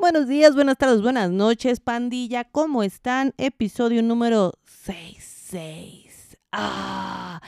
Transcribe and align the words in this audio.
Buenos 0.00 0.28
días, 0.28 0.54
buenas 0.54 0.78
tardes, 0.78 1.02
buenas 1.02 1.30
noches, 1.30 1.78
pandilla. 1.78 2.44
¿Cómo 2.44 2.82
están? 2.82 3.34
Episodio 3.36 4.02
número 4.02 4.54
66. 4.64 6.38
Ah, 6.52 7.42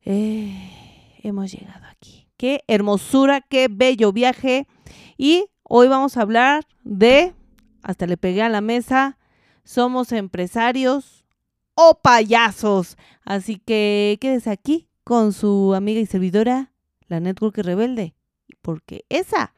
eh, 0.00 0.70
hemos 1.22 1.52
llegado 1.52 1.84
aquí. 1.90 2.26
Qué 2.38 2.64
hermosura, 2.68 3.42
qué 3.42 3.68
bello 3.70 4.14
viaje. 4.14 4.66
Y 5.18 5.44
hoy 5.62 5.88
vamos 5.88 6.16
a 6.16 6.22
hablar 6.22 6.64
de, 6.84 7.34
hasta 7.82 8.06
le 8.06 8.16
pegué 8.16 8.40
a 8.40 8.48
la 8.48 8.62
mesa, 8.62 9.18
somos 9.62 10.12
empresarios 10.12 11.26
o 11.74 12.00
payasos. 12.02 12.96
Así 13.26 13.58
que 13.58 14.16
quédese 14.22 14.48
aquí 14.48 14.88
con 15.04 15.34
su 15.34 15.74
amiga 15.74 16.00
y 16.00 16.06
servidora, 16.06 16.72
la 17.08 17.20
Network 17.20 17.58
Rebelde. 17.58 18.14
Porque 18.62 19.04
esa... 19.10 19.52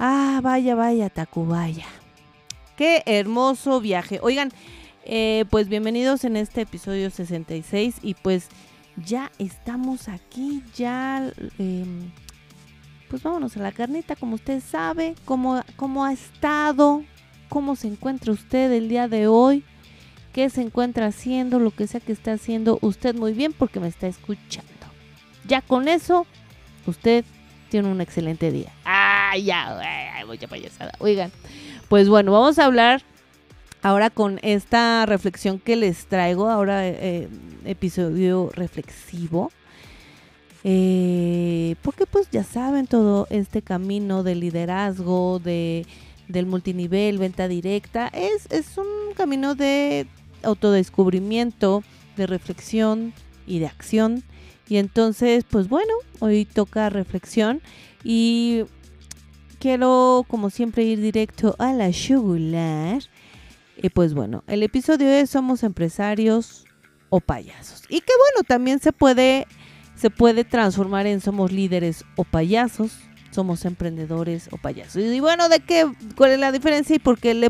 Ah, 0.00 0.40
vaya, 0.42 0.74
vaya, 0.74 1.10
Tacubaya. 1.10 1.84
Qué 2.76 3.02
hermoso 3.04 3.80
viaje. 3.80 4.20
Oigan, 4.22 4.52
eh, 5.04 5.44
pues 5.50 5.68
bienvenidos 5.68 6.24
en 6.24 6.36
este 6.36 6.62
episodio 6.62 7.10
66 7.10 7.96
y 8.00 8.14
pues 8.14 8.48
ya 9.04 9.30
estamos 9.38 10.08
aquí, 10.08 10.62
ya... 10.74 11.32
Em, 11.58 12.10
pues 13.08 13.22
vámonos 13.22 13.56
a 13.56 13.60
la 13.60 13.72
carnita, 13.72 14.16
como 14.16 14.34
usted 14.34 14.62
sabe, 14.62 15.14
cómo, 15.24 15.62
cómo 15.76 16.04
ha 16.04 16.12
estado, 16.12 17.02
cómo 17.48 17.74
se 17.74 17.88
encuentra 17.88 18.32
usted 18.32 18.70
el 18.72 18.88
día 18.88 19.08
de 19.08 19.26
hoy, 19.26 19.64
qué 20.32 20.50
se 20.50 20.60
encuentra 20.60 21.06
haciendo, 21.06 21.58
lo 21.58 21.70
que 21.70 21.86
sea 21.86 22.00
que 22.00 22.12
esté 22.12 22.30
haciendo 22.30 22.78
usted 22.82 23.14
muy 23.14 23.32
bien 23.32 23.54
porque 23.54 23.80
me 23.80 23.88
está 23.88 24.06
escuchando. 24.06 24.68
Ya 25.46 25.62
con 25.62 25.88
eso, 25.88 26.26
usted 26.86 27.24
tiene 27.70 27.88
un 27.88 28.00
excelente 28.00 28.52
día. 28.52 28.72
Ah, 28.84 29.36
ya, 29.42 30.24
mucha 30.26 30.46
payasada. 30.46 30.92
Oigan, 30.98 31.32
pues 31.88 32.08
bueno, 32.08 32.32
vamos 32.32 32.58
a 32.58 32.66
hablar 32.66 33.02
ahora 33.82 34.10
con 34.10 34.38
esta 34.42 35.06
reflexión 35.06 35.58
que 35.58 35.76
les 35.76 36.06
traigo, 36.06 36.48
ahora 36.48 36.86
eh, 36.86 37.28
episodio 37.64 38.50
reflexivo. 38.54 39.50
Eh, 40.64 41.76
porque 41.82 42.04
pues 42.06 42.28
ya 42.30 42.42
saben 42.42 42.86
todo 42.86 43.26
este 43.30 43.62
camino 43.62 44.22
de 44.22 44.34
liderazgo, 44.34 45.38
de, 45.38 45.86
del 46.26 46.46
multinivel, 46.46 47.18
venta 47.18 47.48
directa, 47.48 48.08
es, 48.08 48.46
es 48.50 48.76
un 48.76 49.14
camino 49.14 49.54
de 49.54 50.06
autodescubrimiento, 50.42 51.84
de 52.16 52.26
reflexión 52.26 53.12
y 53.46 53.60
de 53.60 53.66
acción. 53.66 54.24
Y 54.68 54.76
entonces, 54.76 55.44
pues 55.48 55.68
bueno, 55.68 55.92
hoy 56.18 56.44
toca 56.44 56.90
reflexión 56.90 57.62
y 58.04 58.64
quiero 59.58 60.24
como 60.28 60.50
siempre 60.50 60.84
ir 60.84 61.00
directo 61.00 61.56
a 61.58 61.72
la 61.72 61.88
yugular 61.88 63.02
y 63.80 63.90
pues 63.90 64.14
bueno, 64.14 64.44
el 64.46 64.62
episodio 64.62 65.08
es 65.08 65.30
Somos 65.30 65.62
empresarios 65.62 66.64
o 67.10 67.20
payasos. 67.20 67.82
Y 67.88 68.00
que 68.00 68.12
bueno, 68.18 68.46
también 68.46 68.80
se 68.80 68.92
puede, 68.92 69.46
se 69.94 70.10
puede 70.10 70.44
transformar 70.44 71.06
en 71.06 71.20
Somos 71.20 71.52
líderes 71.52 72.04
o 72.16 72.24
payasos, 72.24 72.98
somos 73.30 73.64
emprendedores 73.64 74.48
o 74.52 74.56
payasos. 74.56 75.02
Y 75.02 75.20
bueno, 75.20 75.48
¿de 75.48 75.60
qué? 75.60 75.90
¿Cuál 76.16 76.32
es 76.32 76.40
la 76.40 76.52
diferencia 76.52 76.96
y 76.96 76.98
por 76.98 77.18
qué 77.18 77.34
le, 77.34 77.48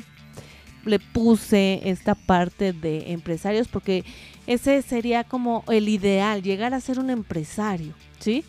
le 0.84 0.99
puse 0.99 1.81
esta 1.84 2.15
parte 2.15 2.72
de 2.72 3.12
empresarios? 3.12 3.69
Porque 3.69 4.05
ese 4.47 4.83
sería 4.83 5.25
como 5.25 5.65
el 5.69 5.89
ideal, 5.89 6.43
llegar 6.43 6.75
a 6.75 6.81
ser 6.81 6.99
un 6.99 7.10
empresario, 7.10 7.95
¿sí? 8.19 8.45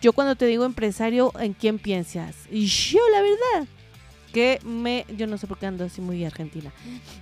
Yo 0.00 0.12
cuando 0.12 0.34
te 0.34 0.46
digo 0.46 0.64
empresario, 0.64 1.32
¿en 1.38 1.52
quién 1.52 1.78
piensas? 1.78 2.34
Y 2.50 2.66
yo, 2.66 2.98
la 3.12 3.22
verdad, 3.22 3.68
que 4.32 4.58
me, 4.64 5.04
yo 5.16 5.26
no 5.26 5.38
sé 5.38 5.46
por 5.46 5.58
qué 5.58 5.66
ando 5.66 5.84
así 5.84 6.00
muy 6.00 6.24
argentina, 6.24 6.72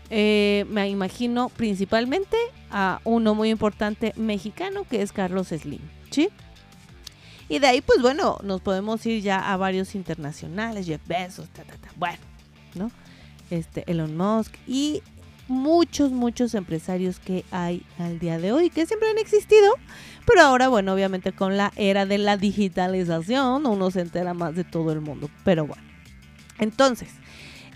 eh, 0.09 0.65
me 0.69 0.89
imagino 0.89 1.49
principalmente 1.51 2.37
a 2.71 3.01
uno 3.05 3.35
muy 3.35 3.51
importante 3.51 4.13
mexicano 4.17 4.85
que 4.89 5.03
es 5.03 5.13
Carlos 5.13 5.49
Slim, 5.49 5.81
¿sí? 6.11 6.29
Y 7.49 7.59
de 7.59 7.67
ahí, 7.67 7.81
pues 7.81 8.01
bueno, 8.01 8.39
nos 8.45 8.61
podemos 8.61 9.05
ir 9.07 9.23
ya 9.23 9.53
a 9.53 9.57
varios 9.57 9.97
internacionales, 9.97 10.87
Jeff 10.87 11.01
Bezos, 11.07 11.49
bueno, 11.97 12.19
¿no? 12.75 12.93
Este, 13.51 13.91
Elon 13.91 14.17
Musk 14.17 14.55
y 14.69 15.03
muchos, 15.49 16.13
muchos 16.13 16.55
empresarios 16.55 17.19
que 17.19 17.45
hay 17.51 17.83
al 17.99 18.21
día 18.21 18.39
de 18.39 18.53
hoy, 18.53 18.71
que 18.71 18.87
siempre 18.87 19.11
han 19.11 19.19
existido, 19.19 19.75
pero 20.25 20.43
ahora, 20.43 20.69
bueno, 20.69 20.95
obviamente 20.95 21.33
con 21.33 21.57
la 21.57 21.73
era 21.75 22.07
de 22.07 22.19
la 22.19 22.37
digitalización, 22.37 23.67
uno 23.67 23.91
se 23.91 24.03
entera 24.03 24.33
más 24.33 24.55
de 24.55 24.63
todo 24.63 24.93
el 24.93 25.01
mundo, 25.01 25.29
pero 25.45 25.67
bueno. 25.67 25.90
Entonces, 26.61 27.09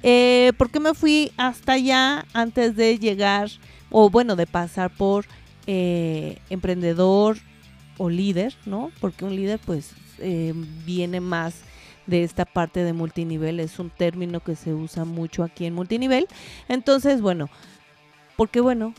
eh, 0.03 0.53
¿por 0.59 0.71
qué 0.71 0.79
me 0.79 0.95
fui 0.95 1.33
hasta 1.39 1.73
allá 1.73 2.27
antes 2.35 2.77
de 2.77 2.99
llegar, 2.99 3.49
o 3.91 4.11
bueno, 4.11 4.37
de 4.37 4.47
pasar 4.47 4.91
por 4.91 5.25
eh, 5.67 6.39
emprendedor 6.51 7.39
o 7.97 8.11
líder, 8.11 8.55
¿no? 8.67 8.93
Porque 9.01 9.25
un 9.25 9.35
líder 9.35 9.59
pues 9.65 9.93
eh, 10.19 10.53
viene 10.85 11.21
más 11.21 11.63
de 12.07 12.23
esta 12.23 12.45
parte 12.45 12.85
de 12.85 12.93
multinivel, 12.93 13.61
es 13.61 13.79
un 13.79 13.89
término 13.89 14.41
que 14.41 14.57
se 14.57 14.75
usa 14.75 15.07
mucho 15.07 15.43
aquí 15.43 15.65
en 15.65 15.75
multinivel. 15.75 16.29
Entonces, 16.69 17.23
bueno, 17.23 17.49
porque 18.37 18.61
bueno, 18.61 18.93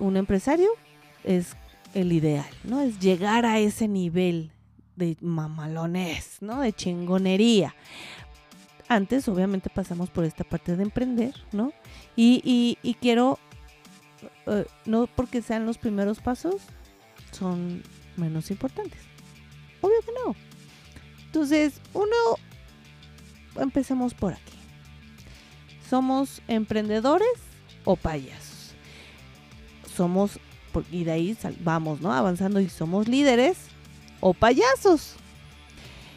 un 0.00 0.16
empresario 0.16 0.70
es 1.22 1.54
el 1.94 2.12
ideal, 2.12 2.48
¿no? 2.64 2.80
Es 2.80 2.98
llegar 2.98 3.46
a 3.46 3.60
ese 3.60 3.86
nivel 3.86 4.50
de 4.96 5.16
mamalones, 5.20 6.38
¿no? 6.40 6.62
De 6.62 6.72
chingonería 6.72 7.76
antes 8.88 9.28
obviamente 9.28 9.70
pasamos 9.70 10.10
por 10.10 10.24
esta 10.24 10.44
parte 10.44 10.76
de 10.76 10.82
emprender, 10.82 11.34
¿no? 11.52 11.72
Y, 12.16 12.78
quiero, 13.00 13.38
eh, 14.46 14.66
no 14.84 15.06
porque 15.06 15.42
sean 15.42 15.66
los 15.66 15.78
primeros 15.78 16.20
pasos, 16.20 16.56
son 17.32 17.82
menos 18.16 18.50
importantes. 18.50 19.00
Obvio 19.80 20.00
que 20.00 20.12
no. 20.24 20.34
Entonces, 21.26 21.80
uno, 21.92 22.16
empecemos 23.56 24.14
por 24.14 24.32
aquí. 24.32 24.42
¿Somos 25.88 26.42
emprendedores 26.48 27.28
o 27.84 27.96
payasos? 27.96 28.74
Somos, 29.94 30.38
y 30.90 31.04
de 31.04 31.12
ahí 31.12 31.38
vamos, 31.60 32.00
¿no? 32.00 32.12
Avanzando 32.12 32.60
y 32.60 32.68
somos 32.68 33.08
líderes 33.08 33.58
o 34.20 34.34
payasos. 34.34 35.14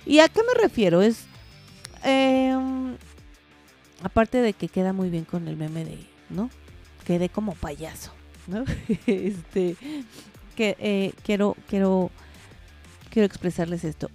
¿Y 0.05 0.19
a 0.19 0.29
qué 0.29 0.41
me 0.41 0.59
refiero? 0.61 1.01
Es 1.01 1.25
Em, 2.03 2.95
aparte 4.03 4.41
de 4.41 4.53
que 4.53 4.67
queda 4.67 4.93
muy 4.93 5.09
bien 5.09 5.25
con 5.25 5.47
el 5.47 5.57
meme 5.57 5.85
de, 5.85 5.97
¿no? 6.29 6.49
Quedé 7.05 7.29
como 7.29 7.55
payaso, 7.55 8.11
¿no? 8.47 8.63
este, 9.07 9.75
que 10.55 10.75
eh, 10.79 11.13
quiero, 11.23 11.55
quiero, 11.67 12.11
quiero 13.09 13.25
expresarles 13.25 13.83
esto. 13.83 14.09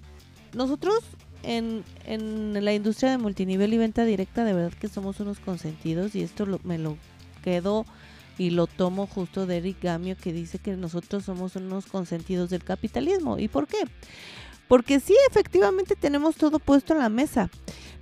Nosotros 0.55 1.01
en, 1.43 1.85
en, 2.07 2.65
la 2.65 2.73
industria 2.73 3.11
de 3.11 3.19
multinivel 3.19 3.75
y 3.75 3.79
venta 3.79 4.05
directa, 4.05 4.45
de 4.45 4.55
verdad 4.55 4.73
que 4.79 4.89
somos 4.89 5.21
unos 5.21 5.41
consentidos 5.41 6.15
y 6.15 6.23
esto 6.23 6.47
me 6.65 6.79
lo 6.79 6.97
quedo 7.43 7.85
y 8.39 8.51
lo 8.51 8.67
tomo 8.67 9.07
justo 9.07 9.47
de 9.47 9.59
Eric 9.59 9.83
Gamio 9.83 10.17
que 10.17 10.33
dice 10.33 10.59
que 10.59 10.77
nosotros 10.77 11.25
somos 11.25 11.57
unos 11.57 11.87
consentidos 11.87 12.51
del 12.51 12.65
capitalismo. 12.65 13.39
¿Y 13.39 13.49
por 13.49 13.67
qué? 13.67 13.79
Porque 14.69 15.01
sí, 15.01 15.15
efectivamente 15.29 15.95
tenemos 15.95 16.37
todo 16.37 16.59
puesto 16.59 16.95
en 16.95 17.01
la 17.01 17.09
mesa. 17.09 17.51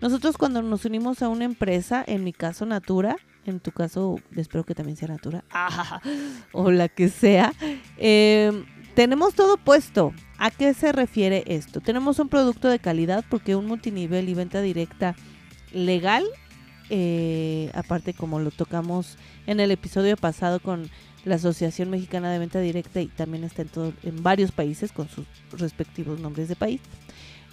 Nosotros 0.00 0.36
cuando 0.36 0.62
nos 0.62 0.84
unimos 0.84 1.22
a 1.22 1.28
una 1.28 1.44
empresa, 1.44 2.04
en 2.06 2.24
mi 2.24 2.32
caso 2.32 2.66
Natura, 2.66 3.16
en 3.46 3.60
tu 3.60 3.72
caso 3.72 4.16
espero 4.36 4.64
que 4.64 4.74
también 4.74 4.96
sea 4.96 5.08
Natura, 5.08 5.44
o 6.52 6.70
la 6.70 6.88
que 6.88 7.08
sea, 7.08 7.52
em, 7.98 8.64
tenemos 8.94 9.34
todo 9.34 9.56
puesto. 9.56 10.12
¿A 10.38 10.50
qué 10.50 10.74
se 10.74 10.92
refiere 10.92 11.44
esto? 11.46 11.80
Tenemos 11.80 12.18
un 12.18 12.28
producto 12.28 12.68
de 12.68 12.78
calidad 12.78 13.24
porque 13.28 13.54
un 13.54 13.66
multinivel 13.66 14.28
y 14.28 14.34
venta 14.34 14.60
directa 14.60 15.14
legal, 15.72 16.24
eh, 16.94 17.70
aparte 17.72 18.12
como 18.12 18.38
lo 18.38 18.50
tocamos 18.50 19.16
en 19.46 19.60
el 19.60 19.70
episodio 19.70 20.14
pasado 20.18 20.60
con 20.60 20.90
la 21.24 21.36
Asociación 21.36 21.88
Mexicana 21.88 22.30
de 22.30 22.38
Venta 22.38 22.60
Directa 22.60 23.00
y 23.00 23.06
también 23.06 23.44
está 23.44 23.62
en, 23.62 23.68
todo, 23.68 23.94
en 24.02 24.22
varios 24.22 24.52
países 24.52 24.92
con 24.92 25.08
sus 25.08 25.24
respectivos 25.52 26.20
nombres 26.20 26.48
de 26.48 26.56
país. 26.56 26.82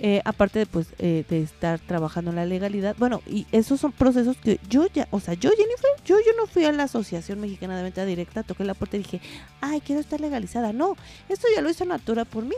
Eh, 0.01 0.21
aparte 0.25 0.59
de, 0.59 0.65
pues, 0.65 0.87
eh, 0.97 1.23
de 1.29 1.41
estar 1.41 1.79
trabajando 1.79 2.31
en 2.31 2.35
la 2.35 2.45
legalidad. 2.45 2.97
Bueno, 2.99 3.21
y 3.25 3.47
esos 3.53 3.79
son 3.79 3.93
procesos 3.93 4.35
que 4.35 4.59
yo 4.67 4.87
ya, 4.93 5.07
o 5.09 5.21
sea, 5.21 5.35
yo 5.35 5.51
Jennifer, 5.51 5.89
yo, 6.03 6.17
yo 6.17 6.33
no 6.37 6.45
fui 6.45 6.65
a 6.65 6.73
la 6.73 6.83
Asociación 6.83 7.39
Mexicana 7.39 7.77
de 7.77 7.83
Venta 7.83 8.03
Directa, 8.03 8.43
toqué 8.43 8.65
la 8.65 8.73
puerta 8.73 8.97
y 8.97 9.03
dije, 9.03 9.21
ay, 9.61 9.79
quiero 9.79 10.01
estar 10.01 10.19
legalizada. 10.19 10.73
No, 10.73 10.97
esto 11.29 11.47
ya 11.55 11.61
lo 11.61 11.69
hizo 11.69 11.85
Natura 11.85 12.25
por 12.25 12.43
mí. 12.43 12.55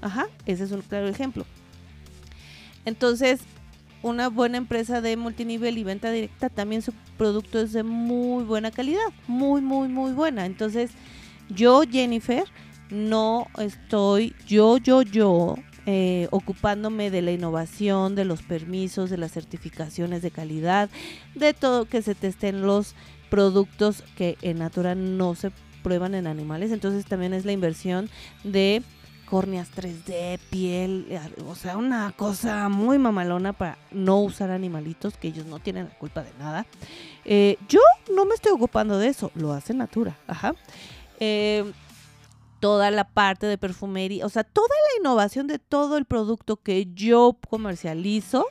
Ajá, 0.00 0.28
ese 0.46 0.62
es 0.62 0.70
un 0.70 0.82
claro 0.82 1.08
ejemplo. 1.08 1.44
Entonces, 2.84 3.40
una 4.04 4.28
buena 4.28 4.58
empresa 4.58 5.00
de 5.00 5.16
multinivel 5.16 5.78
y 5.78 5.82
venta 5.82 6.10
directa, 6.10 6.50
también 6.50 6.82
su 6.82 6.92
producto 7.16 7.58
es 7.58 7.72
de 7.72 7.82
muy 7.82 8.44
buena 8.44 8.70
calidad, 8.70 9.00
muy, 9.26 9.62
muy, 9.62 9.88
muy 9.88 10.12
buena. 10.12 10.44
Entonces, 10.44 10.90
yo, 11.48 11.82
Jennifer, 11.90 12.44
no 12.90 13.46
estoy, 13.58 14.34
yo, 14.46 14.76
yo, 14.76 15.00
yo, 15.00 15.56
eh, 15.86 16.28
ocupándome 16.32 17.10
de 17.10 17.22
la 17.22 17.32
innovación, 17.32 18.14
de 18.14 18.26
los 18.26 18.42
permisos, 18.42 19.08
de 19.08 19.16
las 19.16 19.32
certificaciones 19.32 20.20
de 20.20 20.30
calidad, 20.30 20.90
de 21.34 21.54
todo 21.54 21.86
que 21.86 22.02
se 22.02 22.14
testen 22.14 22.60
los 22.60 22.94
productos 23.30 24.04
que 24.16 24.36
en 24.42 24.58
Natura 24.58 24.94
no 24.94 25.34
se 25.34 25.50
prueban 25.82 26.14
en 26.14 26.26
animales. 26.26 26.72
Entonces 26.72 27.06
también 27.06 27.32
es 27.32 27.46
la 27.46 27.52
inversión 27.52 28.10
de 28.44 28.82
córneas 29.24 29.70
3D, 29.74 30.38
piel, 30.50 31.06
eh, 31.10 31.20
o 31.46 31.54
sea, 31.54 31.76
una 31.76 32.12
cosa 32.12 32.68
muy 32.68 32.98
mamalona 32.98 33.52
para 33.52 33.78
no 33.90 34.20
usar 34.20 34.50
animalitos 34.50 35.16
que 35.16 35.28
ellos 35.28 35.46
no 35.46 35.58
tienen 35.58 35.88
la 35.88 35.98
culpa 35.98 36.22
de 36.22 36.32
nada. 36.38 36.66
Eh, 37.24 37.58
yo 37.68 37.80
no 38.14 38.24
me 38.24 38.34
estoy 38.34 38.52
ocupando 38.52 38.98
de 38.98 39.08
eso, 39.08 39.30
lo 39.34 39.52
hace 39.52 39.74
Natura, 39.74 40.16
ajá. 40.26 40.54
Eh, 41.20 41.72
toda 42.60 42.90
la 42.90 43.04
parte 43.04 43.46
de 43.46 43.58
perfumería, 43.58 44.24
o 44.24 44.28
sea, 44.28 44.44
toda 44.44 44.68
la 44.68 45.00
innovación 45.00 45.46
de 45.46 45.58
todo 45.58 45.96
el 45.96 46.04
producto 46.04 46.56
que 46.56 46.88
yo 46.94 47.36
comercializo, 47.48 48.46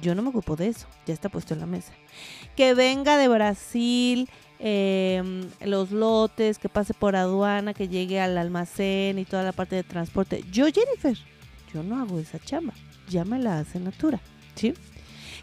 yo 0.00 0.14
no 0.14 0.22
me 0.22 0.28
ocupo 0.28 0.54
de 0.54 0.68
eso, 0.68 0.86
ya 1.06 1.14
está 1.14 1.28
puesto 1.28 1.54
en 1.54 1.60
la 1.60 1.66
mesa. 1.66 1.92
Que 2.56 2.74
venga 2.74 3.16
de 3.16 3.28
Brasil, 3.28 4.28
eh, 4.60 5.48
los 5.60 5.90
lotes, 5.90 6.58
que 6.58 6.68
pase 6.68 6.94
por 6.94 7.16
aduana, 7.16 7.74
que 7.74 7.88
llegue 7.88 8.20
al 8.20 8.36
almacén 8.38 9.18
y 9.18 9.24
toda 9.24 9.42
la 9.42 9.52
parte 9.52 9.76
de 9.76 9.82
transporte. 9.82 10.44
Yo, 10.50 10.66
Jennifer, 10.66 11.16
yo 11.72 11.82
no 11.82 12.00
hago 12.00 12.18
esa 12.18 12.38
chamba, 12.38 12.74
ya 13.08 13.24
me 13.24 13.38
la 13.38 13.60
hace 13.60 13.78
Natura, 13.78 14.20
¿sí? 14.54 14.74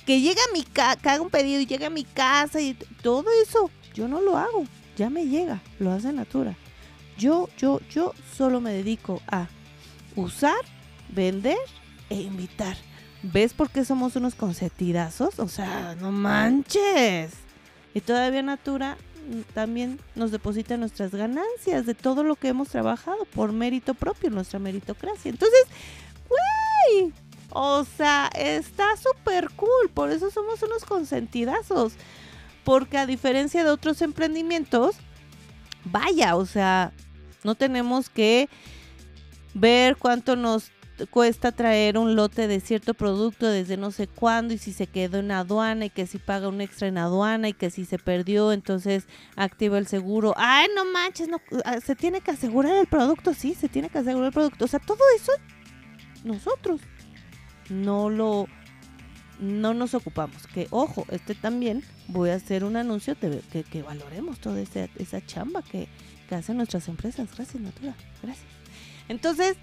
Que 0.05 0.21
llegue 0.21 0.39
a 0.39 0.53
mi 0.53 0.63
casa, 0.63 0.99
haga 1.03 1.21
un 1.21 1.29
pedido 1.29 1.59
y 1.59 1.65
llegue 1.65 1.85
a 1.85 1.89
mi 1.89 2.03
casa 2.03 2.61
y 2.61 2.73
todo 3.01 3.25
eso, 3.41 3.69
yo 3.93 4.07
no 4.07 4.21
lo 4.21 4.37
hago, 4.37 4.65
ya 4.97 5.09
me 5.09 5.25
llega, 5.25 5.61
lo 5.79 5.91
hace 5.91 6.11
Natura. 6.11 6.55
Yo, 7.17 7.47
yo, 7.57 7.79
yo 7.89 8.13
solo 8.35 8.59
me 8.59 8.73
dedico 8.73 9.21
a 9.27 9.47
usar, 10.15 10.59
vender 11.09 11.57
e 12.09 12.15
invitar. 12.15 12.75
¿Ves 13.23 13.53
por 13.53 13.69
qué 13.69 13.85
somos 13.85 14.15
unos 14.15 14.35
consentidazos? 14.35 15.39
O 15.39 15.47
sea, 15.47 15.95
no 15.95 16.11
manches. 16.11 17.44
Y 17.95 18.01
todavía 18.01 18.43
Natura 18.43 18.97
también 19.53 19.99
nos 20.15 20.31
deposita 20.31 20.77
nuestras 20.77 21.11
ganancias 21.11 21.85
de 21.85 21.95
todo 21.95 22.23
lo 22.23 22.35
que 22.35 22.49
hemos 22.49 22.67
trabajado 22.67 23.25
por 23.25 23.53
mérito 23.53 23.93
propio, 23.93 24.29
nuestra 24.29 24.59
meritocracia. 24.59 25.29
Entonces, 25.29 25.63
güey, 26.27 27.13
o 27.51 27.85
sea, 27.85 28.29
está 28.35 28.85
súper 28.97 29.49
cool. 29.51 29.89
Por 29.93 30.11
eso 30.11 30.29
somos 30.29 30.61
unos 30.61 30.83
consentidazos. 30.83 31.93
Porque 32.65 32.97
a 32.97 33.05
diferencia 33.05 33.63
de 33.63 33.69
otros 33.69 34.01
emprendimientos, 34.01 34.97
vaya, 35.85 36.35
o 36.35 36.45
sea, 36.45 36.91
no 37.43 37.55
tenemos 37.55 38.09
que 38.09 38.49
ver 39.53 39.95
cuánto 39.95 40.35
nos 40.35 40.71
cuesta 41.09 41.51
traer 41.51 41.97
un 41.97 42.15
lote 42.15 42.47
de 42.47 42.59
cierto 42.59 42.93
producto 42.93 43.47
desde 43.47 43.77
no 43.77 43.91
sé 43.91 44.07
cuándo 44.07 44.53
y 44.53 44.57
si 44.57 44.71
se 44.71 44.87
quedó 44.87 45.19
en 45.19 45.31
aduana 45.31 45.85
y 45.85 45.89
que 45.89 46.07
si 46.07 46.17
paga 46.17 46.47
un 46.47 46.61
extra 46.61 46.87
en 46.87 46.97
aduana 46.97 47.49
y 47.49 47.53
que 47.53 47.69
si 47.69 47.85
se 47.85 47.97
perdió 47.97 48.51
entonces 48.51 49.07
activa 49.35 49.77
el 49.77 49.87
seguro. 49.87 50.33
Ay, 50.37 50.67
no 50.75 50.85
manches, 50.85 51.27
no, 51.27 51.41
ah, 51.65 51.79
se 51.81 51.95
tiene 51.95 52.21
que 52.21 52.31
asegurar 52.31 52.75
el 52.75 52.87
producto, 52.87 53.33
sí, 53.33 53.55
se 53.55 53.67
tiene 53.69 53.89
que 53.89 53.99
asegurar 53.99 54.27
el 54.27 54.33
producto. 54.33 54.65
O 54.65 54.67
sea, 54.67 54.79
todo 54.79 54.99
eso 55.15 55.31
nosotros 56.23 56.81
no 57.69 58.09
lo 58.09 58.47
no 59.39 59.73
nos 59.73 59.93
ocupamos. 59.93 60.47
Que 60.47 60.67
ojo, 60.71 61.05
este 61.09 61.35
también 61.35 61.83
voy 62.07 62.29
a 62.29 62.35
hacer 62.35 62.63
un 62.63 62.77
anuncio 62.77 63.15
de 63.15 63.41
que, 63.51 63.63
que 63.63 63.81
valoremos 63.81 64.39
toda 64.39 64.61
esa, 64.61 64.87
esa 64.95 65.25
chamba 65.25 65.61
que, 65.61 65.87
que 66.29 66.35
hacen 66.35 66.57
nuestras 66.57 66.87
empresas. 66.87 67.27
Gracias, 67.35 67.61
Natura. 67.61 67.95
Gracias. 68.21 68.47
Entonces, 69.07 69.57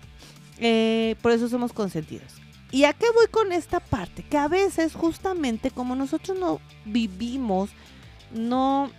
eh, 0.58 1.16
por 1.22 1.32
eso 1.32 1.48
somos 1.48 1.72
consentidos. 1.72 2.42
¿Y 2.70 2.84
a 2.84 2.94
qué 2.94 3.06
voy 3.14 3.26
con 3.30 3.52
esta 3.52 3.80
parte? 3.80 4.22
Que 4.22 4.38
a 4.38 4.48
veces 4.48 4.94
justamente 4.94 5.70
como 5.70 5.94
nosotros 5.94 6.38
no 6.38 6.60
vivimos, 6.86 7.70
no 8.32 8.90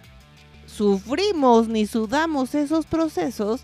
sufrimos 0.67 1.67
ni 1.67 1.87
sudamos 1.87 2.53
esos 2.55 2.85
procesos, 2.85 3.63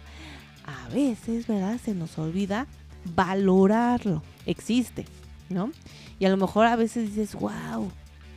a 0.65 0.89
veces, 0.89 1.47
¿verdad? 1.47 1.79
Se 1.83 1.93
nos 1.93 2.17
olvida 2.17 2.67
valorarlo. 3.15 4.23
Existe, 4.45 5.05
¿no? 5.49 5.71
Y 6.17 6.25
a 6.25 6.29
lo 6.29 6.37
mejor 6.37 6.65
a 6.65 6.75
veces 6.75 7.15
dices, 7.15 7.35
wow, 7.35 7.91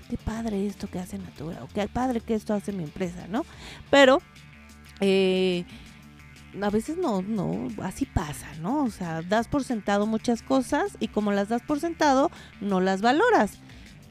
qué 0.09 0.17
padre 0.19 0.67
esto 0.67 0.89
que 0.89 0.99
hace 0.99 1.19
Natura, 1.19 1.65
o 1.65 1.69
qué 1.69 1.89
padre 1.89 2.21
que 2.21 2.35
esto 2.35 2.55
hace 2.55 2.73
mi 2.73 2.85
empresa, 2.85 3.27
¿no? 3.29 3.45
Pero 3.91 4.21
eh, 5.01 5.65
a 6.61 6.71
veces 6.71 6.97
no, 6.99 7.23
no, 7.23 7.69
así 7.83 8.07
pasa, 8.07 8.47
¿no? 8.61 8.85
O 8.85 8.91
sea, 8.91 9.23
das 9.23 9.49
por 9.49 9.65
sentado 9.65 10.07
muchas 10.07 10.43
cosas 10.43 10.97
y 11.01 11.09
como 11.09 11.33
las 11.33 11.49
das 11.49 11.63
por 11.63 11.81
sentado, 11.81 12.31
no 12.61 12.81
las 12.81 13.01
valoras. 13.01 13.59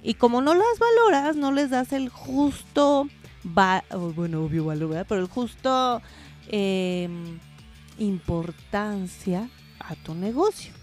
Y 0.03 0.15
como 0.15 0.41
no 0.41 0.55
las 0.55 0.79
valoras, 0.79 1.35
no 1.35 1.51
les 1.51 1.69
das 1.69 1.93
el 1.93 2.09
justo, 2.09 3.07
bueno, 3.43 4.43
obvio 4.43 4.65
valor, 4.65 5.05
Pero 5.07 5.21
el 5.21 5.27
justo 5.27 6.01
em, 6.47 7.39
importancia 7.99 9.49
a 9.79 9.95
tu 9.95 10.15
negocio. 10.15 10.73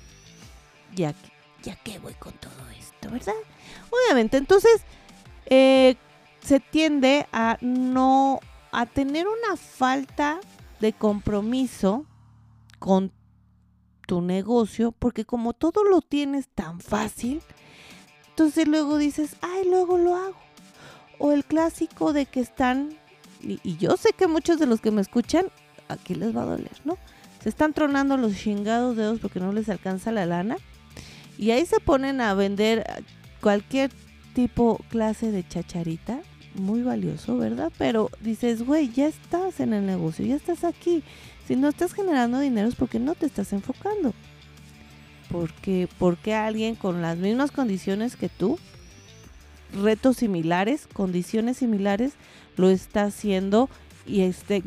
Ya 0.94 1.14
ya 1.62 1.76
que 1.76 1.98
voy 1.98 2.14
con 2.14 2.32
todo 2.34 2.68
esto, 2.78 3.10
¿verdad? 3.10 3.34
Obviamente, 3.90 4.36
entonces, 4.36 4.82
eh, 5.46 5.96
se 6.40 6.60
tiende 6.60 7.26
a 7.32 7.58
no, 7.60 8.40
a 8.70 8.86
tener 8.86 9.26
una 9.26 9.56
falta 9.56 10.40
de 10.80 10.92
compromiso 10.92 12.06
con 12.78 13.12
tu 14.06 14.20
negocio, 14.22 14.92
porque 14.92 15.24
como 15.24 15.52
todo 15.52 15.84
lo 15.84 16.00
tienes 16.00 16.48
tan 16.48 16.80
fácil, 16.80 17.42
entonces 18.30 18.66
luego 18.66 18.98
dices, 18.98 19.36
ay, 19.42 19.68
luego 19.68 19.98
lo 19.98 20.16
hago. 20.16 20.36
O 21.18 21.32
el 21.32 21.44
clásico 21.44 22.12
de 22.12 22.26
que 22.26 22.40
están, 22.40 22.96
y, 23.42 23.76
yo 23.76 23.96
sé 23.96 24.12
que 24.16 24.26
muchos 24.26 24.58
de 24.58 24.66
los 24.66 24.80
que 24.80 24.90
me 24.90 25.02
escuchan, 25.02 25.46
aquí 25.88 26.14
les 26.14 26.36
va 26.36 26.42
a 26.42 26.46
doler, 26.46 26.80
¿no? 26.84 26.96
Se 27.42 27.48
están 27.48 27.72
tronando 27.72 28.16
los 28.16 28.36
chingados 28.36 28.96
dedos 28.96 29.20
porque 29.20 29.40
no 29.40 29.52
les 29.52 29.68
alcanza 29.68 30.12
la 30.12 30.26
lana. 30.26 30.56
Y 31.36 31.50
ahí 31.50 31.66
se 31.66 31.80
ponen 31.80 32.20
a 32.20 32.34
vender 32.34 32.84
cualquier 33.40 33.92
tipo, 34.34 34.80
clase 34.88 35.30
de 35.30 35.46
chacharita 35.46 36.20
muy 36.58 36.82
valioso, 36.82 37.36
¿verdad? 37.36 37.72
Pero 37.78 38.10
dices, 38.20 38.64
güey, 38.64 38.90
ya 38.90 39.06
estás 39.06 39.60
en 39.60 39.72
el 39.72 39.86
negocio, 39.86 40.24
ya 40.24 40.36
estás 40.36 40.64
aquí. 40.64 41.02
Si 41.46 41.56
no 41.56 41.68
estás 41.68 41.94
generando 41.94 42.38
dinero 42.40 42.68
es 42.68 42.74
porque 42.74 42.98
no 42.98 43.14
te 43.14 43.26
estás 43.26 43.52
enfocando. 43.52 44.12
Porque, 45.30 45.88
porque 45.98 46.34
alguien 46.34 46.74
con 46.74 47.02
las 47.02 47.18
mismas 47.18 47.50
condiciones 47.50 48.16
que 48.16 48.28
tú, 48.28 48.58
retos 49.82 50.18
similares, 50.18 50.86
condiciones 50.92 51.58
similares, 51.58 52.12
lo 52.56 52.70
está 52.70 53.04
haciendo 53.04 53.68
y, 54.06 54.22
este, 54.22 54.62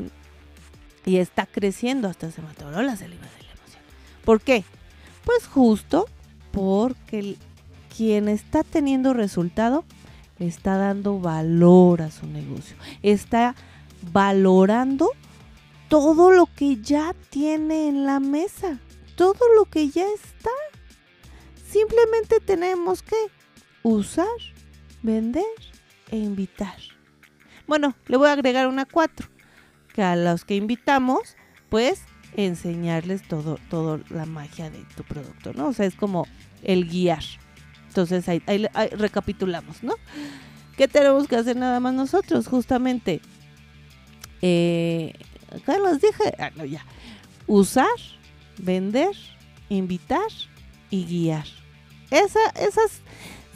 y 1.05 1.17
está 1.17 1.45
creciendo 1.45 2.07
hasta 2.07 2.31
se 2.31 2.41
mató 2.41 2.69
la 2.69 2.95
saliva 2.95 3.25
de 3.25 3.43
la 3.43 3.51
emoción. 3.51 3.83
¿Por 4.23 4.41
qué? 4.41 4.63
Pues 5.25 5.47
justo 5.47 6.07
porque 6.51 7.37
quien 7.95 8.27
está 8.27 8.63
teniendo 8.63 9.13
resultado 9.13 9.83
está 10.47 10.77
dando 10.77 11.19
valor 11.19 12.01
a 12.01 12.11
su 12.11 12.27
negocio, 12.27 12.75
está 13.01 13.55
valorando 14.11 15.09
todo 15.87 16.31
lo 16.31 16.47
que 16.47 16.81
ya 16.81 17.13
tiene 17.29 17.87
en 17.87 18.05
la 18.05 18.19
mesa, 18.19 18.79
todo 19.15 19.39
lo 19.55 19.65
que 19.65 19.89
ya 19.89 20.05
está. 20.07 20.49
Simplemente 21.69 22.39
tenemos 22.39 23.03
que 23.03 23.15
usar, 23.83 24.25
vender 25.01 25.43
e 26.09 26.17
invitar. 26.17 26.77
Bueno, 27.67 27.95
le 28.07 28.17
voy 28.17 28.27
a 28.27 28.33
agregar 28.33 28.67
una 28.67 28.85
cuatro, 28.85 29.27
que 29.93 30.01
a 30.01 30.15
los 30.15 30.45
que 30.45 30.55
invitamos, 30.55 31.35
pues 31.69 32.03
enseñarles 32.35 33.27
todo, 33.27 33.57
todo 33.69 33.99
la 34.09 34.25
magia 34.25 34.69
de 34.69 34.83
tu 34.95 35.03
producto, 35.03 35.53
¿no? 35.53 35.67
O 35.67 35.73
sea, 35.73 35.85
es 35.85 35.95
como 35.95 36.27
el 36.63 36.87
guiar. 36.87 37.23
Entonces 37.91 38.29
ahí, 38.29 38.41
recapitulamos, 38.93 39.83
¿no? 39.83 39.95
¿Qué 40.77 40.87
tenemos 40.87 41.27
que 41.27 41.35
hacer 41.35 41.57
nada 41.57 41.81
más 41.81 41.93
nosotros? 41.93 42.47
Justamente, 42.47 43.19
eh, 44.41 45.11
acá 45.53 45.77
los 45.77 45.99
dije, 45.99 46.33
ah, 46.39 46.51
no, 46.55 46.63
ya. 46.63 46.85
Usar, 47.47 47.89
vender, 48.57 49.09
invitar 49.67 50.29
y 50.89 51.03
guiar. 51.03 51.43
Esa, 52.11 52.39
esas, 52.55 53.01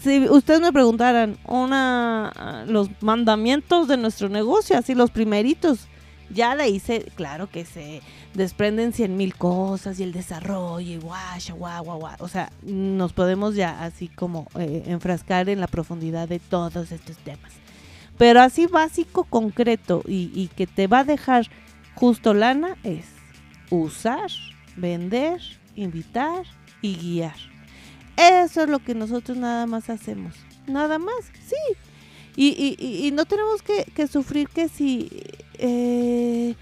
si 0.04 0.28
ustedes 0.28 0.60
me 0.60 0.74
preguntaran, 0.74 1.38
una, 1.46 2.66
los 2.68 2.90
mandamientos 3.02 3.88
de 3.88 3.96
nuestro 3.96 4.28
negocio, 4.28 4.78
así 4.78 4.96
los 4.96 5.12
primeritos, 5.12 5.88
Ya 6.30 6.56
de 6.56 6.64
ahí 6.64 6.80
se, 6.80 7.04
claro 7.16 7.50
que 7.50 7.66
se 7.66 8.02
desprenden 8.34 8.94
cien 8.94 9.16
mil 9.16 9.36
cosas 9.36 10.00
y 10.00 10.04
el 10.04 10.12
desarrollo 10.12 10.80
y 10.80 10.98
guau, 10.98 11.84
guau, 11.84 12.00
guau. 12.00 12.16
O 12.20 12.28
sea, 12.28 12.52
nos 12.64 13.14
podemos 13.14 13.56
ya 13.56 13.84
así 13.84 14.08
como 14.08 14.48
eh, 14.60 14.84
enfrascar 14.88 15.50
en 15.50 15.60
la 15.60 15.68
profundidad 15.68 16.28
de 16.28 16.40
todos 16.40 16.92
estos 16.92 17.18
temas. 17.18 17.52
Pero 18.18 18.42
así 18.42 18.66
básico, 18.66 19.26
concreto 19.26 20.02
y, 20.08 20.50
que 20.56 20.68
te 20.68 20.88
va 20.88 21.00
a 21.00 21.04
dejar 21.04 21.48
justo 21.96 22.34
lana 22.34 22.78
es 22.84 23.06
usar, 23.70 24.30
vender, 24.78 25.42
invitar 25.76 26.46
y 26.82 26.96
guiar. 26.96 27.36
Eso 28.18 28.64
es 28.64 28.70
lo 28.70 28.80
que 28.80 28.96
nosotros 28.96 29.38
nada 29.38 29.66
más 29.66 29.90
hacemos. 29.90 30.34
Nada 30.68 30.98
más, 30.98 31.16
sí. 31.46 31.56
Y, 32.38 32.76
y, 32.80 33.12
no 33.12 33.26
tenemos 33.26 33.62
que, 33.62 34.08
sufrir 34.08 34.50
que 34.50 34.68
si... 34.70 35.10
Eh, 35.60 36.56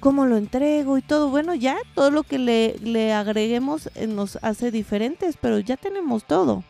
cómo 0.00 0.26
lo 0.26 0.36
entrego 0.36 0.98
y 0.98 1.02
todo. 1.02 1.28
Bueno, 1.28 1.54
ya 1.54 1.76
todo 1.94 2.10
lo 2.10 2.22
que 2.22 2.38
le, 2.38 3.12
agreguemos 3.12 3.90
eh, 3.94 4.06
nos 4.06 4.38
hace 4.42 4.70
diferentes, 4.70 5.36
pero 5.40 5.58
ya 5.58 5.76
tenemos 5.76 6.24
todo. 6.24 6.64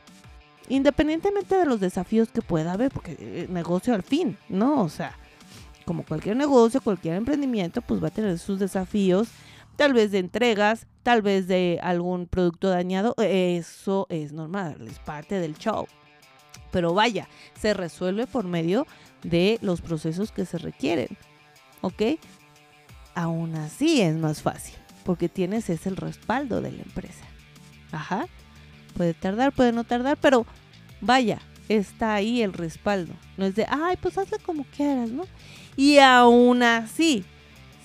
Independientemente 0.68 1.56
de 1.56 1.64
los 1.64 1.80
desafíos 1.80 2.28
que 2.30 2.42
pueda 2.42 2.72
haber, 2.72 2.90
porque 2.90 3.16
eh, 3.18 3.46
negocio 3.48 3.94
al 3.94 4.02
fin, 4.02 4.36
¿no? 4.48 4.82
O 4.82 4.88
sea, 4.88 5.16
como 5.84 6.04
cualquier 6.04 6.36
negocio, 6.36 6.80
cualquier 6.80 7.14
emprendimiento, 7.14 7.80
pues 7.80 8.02
va 8.02 8.08
a 8.08 8.12
tener 8.12 8.38
sus 8.38 8.58
desafíos, 8.58 9.28
tal 9.76 9.94
vez 9.94 10.10
de 10.10 10.18
entregas, 10.18 10.86
tal 11.02 11.22
vez 11.22 11.48
de 11.48 11.78
algún 11.82 12.26
producto 12.26 12.68
dañado. 12.68 13.14
Eso 13.16 14.06
es 14.10 14.32
normal, 14.32 14.86
es 14.86 14.98
parte 14.98 15.40
del 15.40 15.56
show. 15.56 15.86
Pero 16.70 16.92
vaya, 16.92 17.28
se 17.58 17.72
resuelve 17.72 18.26
por 18.26 18.44
medio 18.44 18.86
de 19.22 19.58
los 19.62 19.80
procesos 19.80 20.32
que 20.32 20.44
se 20.44 20.58
requieren. 20.58 21.08
¿Ok? 21.80 22.02
Aún 23.14 23.54
así 23.56 24.00
es 24.00 24.16
más 24.16 24.42
fácil, 24.42 24.74
porque 25.04 25.28
tienes 25.28 25.68
ese 25.70 25.88
el 25.88 25.96
respaldo 25.96 26.60
de 26.60 26.72
la 26.72 26.82
empresa. 26.82 27.24
Ajá. 27.92 28.26
Puede 28.96 29.14
tardar, 29.14 29.52
puede 29.52 29.72
no 29.72 29.84
tardar, 29.84 30.16
pero 30.20 30.46
vaya, 31.00 31.40
está 31.68 32.14
ahí 32.14 32.42
el 32.42 32.52
respaldo. 32.52 33.14
No 33.36 33.46
es 33.46 33.54
de, 33.54 33.66
ay, 33.68 33.96
pues 34.00 34.18
hazle 34.18 34.38
como 34.38 34.64
quieras, 34.64 35.10
¿no? 35.10 35.24
Y 35.76 35.98
aún 35.98 36.62
así, 36.62 37.24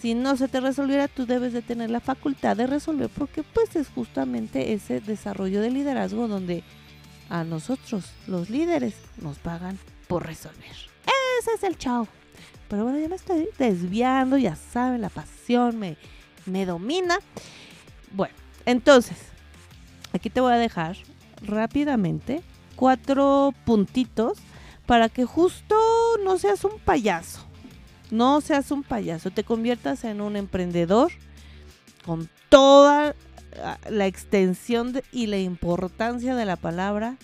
si 0.02 0.16
no 0.16 0.36
se 0.36 0.48
te 0.48 0.60
resolviera, 0.60 1.08
tú 1.08 1.26
debes 1.26 1.54
de 1.54 1.62
tener 1.62 1.90
la 1.90 2.00
facultad 2.00 2.58
de 2.58 2.68
resolver, 2.68 3.10
porque 3.10 3.44
pues 3.44 3.76
es 3.76 3.88
justamente 3.90 4.74
ese 4.74 5.00
desarrollo 5.00 5.62
de 5.62 5.72
liderazgo 5.72 6.28
donde 6.28 6.64
a 7.30 7.44
nosotros, 7.44 8.12
los 8.28 8.50
líderes, 8.50 8.96
nos 9.22 9.40
pagan 9.40 9.80
por 10.08 10.26
resolver. 10.26 10.93
Ese 11.40 11.52
es 11.56 11.64
el 11.64 11.78
chao. 11.78 12.08
Pero 12.68 12.84
bueno, 12.84 13.00
ya 13.00 13.08
me 13.08 13.16
estoy 13.16 13.50
desviando, 13.58 14.38
ya 14.38 14.56
saben, 14.56 15.02
la 15.02 15.10
pasión 15.10 15.78
me, 15.78 15.98
me 16.46 16.66
domina. 16.66 17.20
Bueno, 18.12 18.34
entonces, 18.66 19.18
aquí 20.14 20.30
te 20.30 20.42
voy 20.42 20.54
a 20.54 20.58
dejar 20.58 20.98
rápidamente 21.42 22.42
cuatro 22.76 23.54
puntitos 23.66 24.38
para 24.86 25.10
que 25.10 25.26
justo 25.26 25.76
no 26.24 26.38
seas 26.38 26.64
un 26.64 26.80
payaso. 26.80 27.46
No 28.12 28.42
seas 28.42 28.72
un 28.72 28.84
payaso, 28.84 29.32
te 29.32 29.44
conviertas 29.44 30.04
en 30.04 30.22
un 30.22 30.36
emprendedor 30.36 31.12
con 32.06 32.30
toda 32.50 33.16
la 33.90 34.08
extensión 34.08 35.02
y 35.12 35.28
la 35.28 35.38
importancia 35.38 36.36
de 36.36 36.46
la 36.46 36.56
palabra 36.56 37.18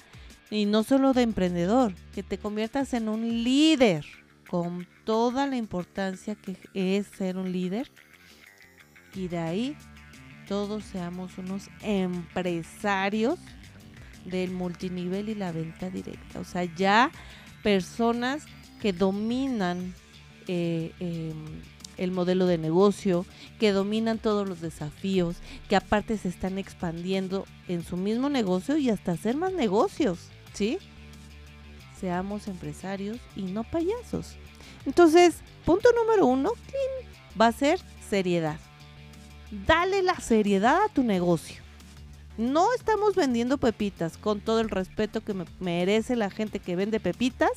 y 0.51 0.65
no 0.65 0.83
solo 0.83 1.13
de 1.13 1.23
emprendedor, 1.23 1.93
que 2.13 2.23
te 2.23 2.37
conviertas 2.37 2.93
en 2.93 3.09
un 3.09 3.43
líder 3.43 4.05
con 4.49 4.87
toda 5.03 5.45
la 5.47 5.57
importancia 5.57 6.35
que 6.35 6.57
es 6.73 7.07
ser 7.07 7.37
un 7.37 7.51
líder 7.51 7.91
y 9.13 9.27
de 9.27 9.37
ahí 9.37 9.77
todos 10.47 10.83
seamos 10.83 11.37
unos 11.37 11.69
empresarios 11.81 13.37
del 14.25 14.51
multinivel 14.51 15.29
y 15.29 15.35
la 15.35 15.51
venta 15.51 15.89
directa. 15.89 16.39
O 16.39 16.43
sea, 16.43 16.63
ya 16.63 17.11
personas 17.61 18.45
que 18.81 18.93
dominan 18.93 19.93
eh, 20.47 20.93
eh, 20.99 21.33
el 21.97 22.11
modelo 22.11 22.47
de 22.47 22.57
negocio, 22.57 23.25
que 23.59 23.71
dominan 23.71 24.17
todos 24.17 24.47
los 24.47 24.61
desafíos, 24.61 25.35
que 25.67 25.75
aparte 25.75 26.17
se 26.17 26.29
están 26.29 26.57
expandiendo 26.57 27.45
en 27.67 27.83
su 27.83 27.97
mismo 27.97 28.29
negocio 28.29 28.77
y 28.77 28.89
hasta 28.89 29.11
hacer 29.11 29.35
más 29.35 29.53
negocios, 29.53 30.29
¿sí? 30.53 30.77
Seamos 31.99 32.47
empresarios 32.47 33.17
y 33.35 33.43
no 33.43 33.63
payasos. 33.63 34.35
Entonces, 34.85 35.37
punto 35.65 35.89
número 35.93 36.25
uno 36.25 36.51
va 37.39 37.47
a 37.47 37.51
ser 37.51 37.79
seriedad. 38.09 38.57
Dale 39.65 40.01
la 40.03 40.15
seriedad 40.15 40.83
a 40.83 40.89
tu 40.89 41.03
negocio. 41.03 41.61
No 42.37 42.73
estamos 42.73 43.15
vendiendo 43.15 43.57
pepitas 43.57 44.17
con 44.17 44.39
todo 44.39 44.61
el 44.61 44.69
respeto 44.69 45.21
que 45.21 45.33
me 45.33 45.45
merece 45.59 46.15
la 46.15 46.29
gente 46.29 46.59
que 46.59 46.75
vende 46.75 46.99
pepitas, 46.99 47.51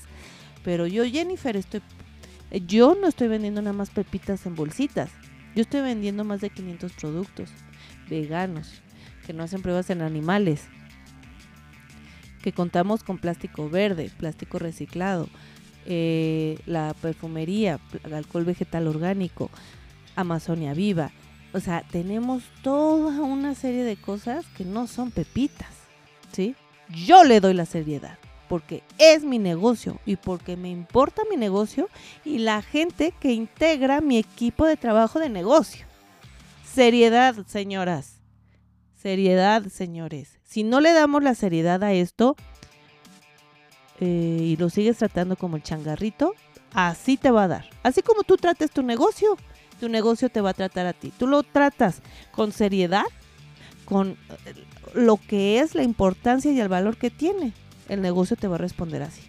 pero 0.65 0.87
yo, 0.87 1.05
Jennifer, 1.05 1.57
estoy 1.57 1.83
yo 2.61 2.95
no 2.95 3.07
estoy 3.07 3.29
vendiendo 3.29 3.63
nada 3.63 3.73
más 3.73 3.91
pepitas 3.91 4.45
en 4.45 4.55
bolsitas. 4.55 5.11
Yo 5.55 5.63
estoy 5.63 5.81
vendiendo 5.81 6.25
más 6.25 6.41
de 6.41 6.51
500 6.51 6.93
productos 6.93 7.51
veganos 8.11 8.83
que 9.27 9.33
no 9.33 9.43
hacen 9.43 9.63
pruebas 9.63 9.89
en 9.91 10.03
animales. 10.03 10.65
Que 12.43 12.53
contamos 12.53 13.03
con 13.03 13.19
plástico 13.19 13.71
verde, 13.71 14.11
plástico 14.19 14.59
reciclado, 14.59 15.29
eh, 15.87 16.59
la 16.67 16.95
perfumería, 17.01 17.81
alcohol 18.13 18.45
vegetal 18.45 18.89
orgánico, 18.89 19.51
Amazonia 20.17 20.75
Viva. 20.75 21.13
O 21.53 21.61
sea, 21.61 21.85
tenemos 21.91 22.43
toda 22.63 23.21
una 23.21 23.55
serie 23.55 23.85
de 23.85 23.97
cosas 23.97 24.47
que 24.57 24.65
no 24.65 24.87
son 24.87 25.11
pepitas, 25.11 25.71
¿sí? 26.33 26.55
Yo 26.89 27.25
le 27.25 27.41
doy 27.41 27.55
la 27.55 27.67
seriedad 27.67 28.19
porque 28.53 28.83
es 28.99 29.25
mi 29.25 29.39
negocio 29.39 29.99
y 30.05 30.17
porque 30.17 30.59
me 30.59 30.69
importa 30.69 31.23
mi 31.31 31.39
negocio 31.39 31.89
y 32.23 32.37
la 32.37 32.61
gente 32.61 33.15
que 33.19 33.33
integra 33.33 34.03
mi 34.03 34.19
equipo 34.19 34.67
de 34.67 34.77
trabajo 34.77 35.19
de 35.19 35.31
negocio. 35.31 35.87
Seriedad, 36.71 37.35
señoras. 37.47 38.22
Seriedad, 39.02 39.66
señores. 39.66 40.38
Si 40.44 40.62
no 40.62 40.80
le 40.80 40.92
damos 40.92 41.25
la 41.25 41.35
seriedad 41.35 41.82
a 41.82 41.92
esto 41.92 42.37
eh, 43.99 44.38
y 44.40 44.56
lo 44.59 44.71
sigues 44.71 44.99
tratando 44.99 45.35
como 45.35 45.56
el 45.56 45.64
changarrito, 45.64 46.35
así 46.73 47.16
te 47.16 47.32
va 47.32 47.42
a 47.42 47.49
dar. 47.49 47.71
Así 47.82 48.02
como 48.02 48.23
tú 48.23 48.37
trates 48.37 48.71
tu 48.71 48.85
negocio, 48.85 49.37
tu 49.80 49.88
negocio 49.88 50.28
te 50.28 50.40
va 50.40 50.50
a 50.50 50.54
tratar 50.54 50.87
a 50.87 50.92
ti. 50.92 51.12
Tú 51.18 51.26
lo 51.26 51.42
tratas 51.42 52.00
con 52.30 52.52
seriedad, 52.52 53.02
con 53.87 54.11
eh, 54.11 54.16
lo 54.94 55.16
que 55.16 55.59
es 55.59 55.75
la 55.75 55.82
importancia 55.82 56.52
y 56.52 56.61
el 56.61 56.68
valor 56.68 56.97
que 56.97 57.11
tiene 57.11 57.54
el 57.88 58.02
negocio 58.02 58.37
te 58.37 58.47
va 58.47 58.54
a 58.54 58.59
responder 58.59 59.02
así. 59.02 59.23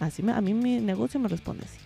Así 0.00 0.24
a 0.26 0.40
mí 0.40 0.54
mi 0.54 0.80
negocio 0.80 1.20
me 1.20 1.28
responde 1.28 1.66
así. 1.66 1.78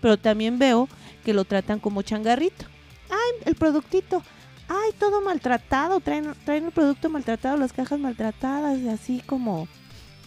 Pero 0.00 0.16
también 0.16 0.58
veo 0.58 0.88
que 1.24 1.32
lo 1.32 1.44
tratan 1.44 1.78
como 1.78 2.02
changarrito. 2.02 2.66
Ay, 3.08 3.42
el 3.46 3.54
productito. 3.54 4.20
Ay, 4.68 4.92
todo 4.98 5.20
maltratado. 5.20 6.00
Traen, 6.00 6.34
traen 6.44 6.66
el 6.66 6.72
producto 6.72 7.10
maltratado, 7.10 7.56
las 7.56 7.72
cajas 7.72 7.98
maltratadas, 7.98 8.78
y 8.78 8.88
así 8.88 9.20
como 9.26 9.68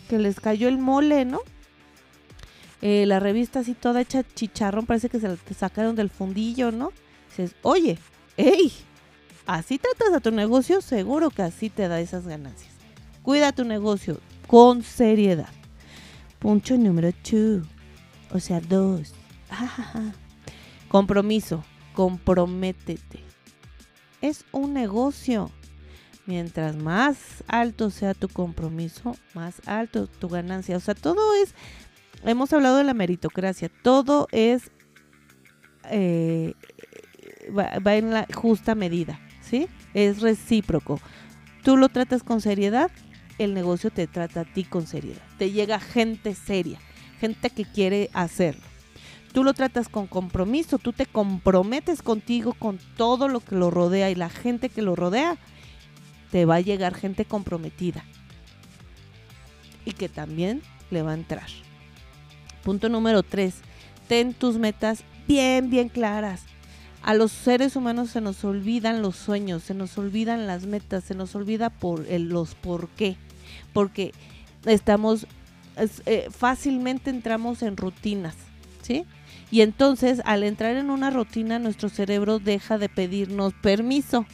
que 0.10 0.20
les 0.20 0.40
cayó 0.40 0.68
el 0.68 0.78
mole, 0.78 1.26
¿no? 1.26 1.40
Eh, 2.82 3.06
la 3.08 3.20
revista 3.20 3.60
así 3.60 3.74
toda 3.74 4.02
hecha 4.02 4.24
chicharrón, 4.24 4.86
parece 4.86 5.10
que 5.10 5.20
se 5.20 5.28
la 5.28 5.38
sacaron 5.58 5.96
del 5.96 6.10
fundillo, 6.10 6.72
¿no? 6.72 6.92
Dices, 7.30 7.56
oye, 7.64 7.98
hey, 8.38 8.72
así 9.48 9.80
tratas 9.80 10.14
a 10.14 10.20
tu 10.20 10.32
negocio, 10.32 10.82
seguro 10.82 11.30
que 11.32 11.42
así 11.42 11.70
te 11.70 11.88
da 11.88 12.00
esas 12.00 12.28
ganancias. 12.28 12.74
Cuida 13.24 13.52
tu 13.52 13.66
negocio 13.66 14.20
con 14.48 14.84
seriedad. 14.84 15.50
Punto 16.40 16.78
número 16.78 17.12
2. 17.30 17.68
O 18.32 18.40
sea, 18.40 18.62
dos. 18.62 19.14
Compromiso. 20.88 21.64
Comprométete. 21.94 23.27
Es 24.22 24.46
un 24.52 24.74
negocio. 24.74 25.52
Mientras 26.26 26.76
más 26.76 27.44
alto 27.48 27.90
sea 27.90 28.14
tu 28.14 28.28
compromiso, 28.28 29.16
más 29.34 29.62
alto 29.66 30.08
tu 30.08 30.28
ganancia. 30.28 30.76
O 30.76 30.80
sea, 30.82 30.94
todo 30.94 31.34
es, 31.36 31.54
hemos 32.26 32.52
hablado 32.52 32.78
de 32.78 32.84
la 32.84 32.94
meritocracia, 32.94 33.70
todo 33.82 34.28
es, 34.34 34.72
eh, 35.90 36.54
va 37.56 37.96
en 37.96 38.12
la 38.12 38.28
justa 38.34 38.76
medida, 38.76 39.22
¿sí? 39.42 39.70
Es 39.94 40.20
recíproco. 40.20 41.00
Tú 41.64 41.78
lo 41.78 41.88
tratas 41.88 42.24
con 42.24 42.42
seriedad, 42.42 42.92
el 43.38 43.54
negocio 43.54 43.90
te 43.90 44.08
trata 44.08 44.42
a 44.42 44.46
ti 44.46 44.66
con 44.66 44.86
seriedad. 44.86 45.22
Te 45.38 45.52
llega 45.52 45.80
gente 45.80 46.36
seria, 46.36 46.80
gente 47.20 47.50
que 47.50 47.64
quiere 47.64 48.10
hacerlo. 48.12 48.67
Tú 49.38 49.44
lo 49.44 49.54
tratas 49.54 49.88
con 49.88 50.08
compromiso, 50.08 50.80
tú 50.80 50.94
te 50.94 51.06
comprometes 51.06 52.02
contigo, 52.02 52.54
con 52.54 52.80
todo 52.98 53.28
lo 53.28 53.40
que 53.40 53.54
lo 53.54 53.70
rodea 53.70 54.10
y 54.10 54.16
la 54.16 54.30
gente 54.30 54.70
que 54.70 54.82
lo 54.82 54.96
rodea, 54.96 55.38
te 56.32 56.46
va 56.46 56.56
a 56.56 56.62
llegar 56.62 56.96
gente 56.96 57.24
comprometida 57.24 58.04
y 59.86 59.92
que 59.92 60.10
también 60.10 60.64
le 60.90 61.04
va 61.04 61.12
a 61.12 61.14
entrar. 61.14 61.46
Punto 62.64 62.90
número 62.90 63.22
tres, 63.22 63.58
ten 64.08 64.34
tus 64.34 64.58
metas 64.58 65.04
bien, 65.28 65.70
bien 65.70 65.90
claras. 65.90 66.42
A 67.04 67.14
los 67.14 67.32
seres 67.32 67.76
humanos 67.76 68.10
se 68.10 68.22
nos 68.22 68.44
olvidan 68.44 69.04
los 69.04 69.18
sueños, 69.18 69.62
se 69.62 69.76
nos 69.76 70.00
olvidan 70.00 70.48
las 70.48 70.66
metas, 70.66 71.04
se 71.04 71.14
nos 71.14 71.36
olvida 71.36 71.70
por 71.70 72.10
los 72.10 72.56
por 72.56 72.90
qué. 72.90 73.18
Porque 73.72 74.14
estamos, 74.66 75.28
eh, 76.08 76.28
fácilmente 76.32 77.12
entramos 77.12 77.62
en 77.62 77.78
rutinas, 77.78 78.36
¿sí? 78.82 79.06
Y 79.50 79.62
entonces 79.62 80.22
al 80.26 80.44
entrar 80.44 80.76
en 80.76 80.90
una 80.90 81.10
rutina 81.10 81.60
nuestro 81.60 81.90
cerebro 81.90 82.40
deja 82.40 82.78
de 82.78 82.90
pedirnos 82.90 83.54
permiso 83.54 84.26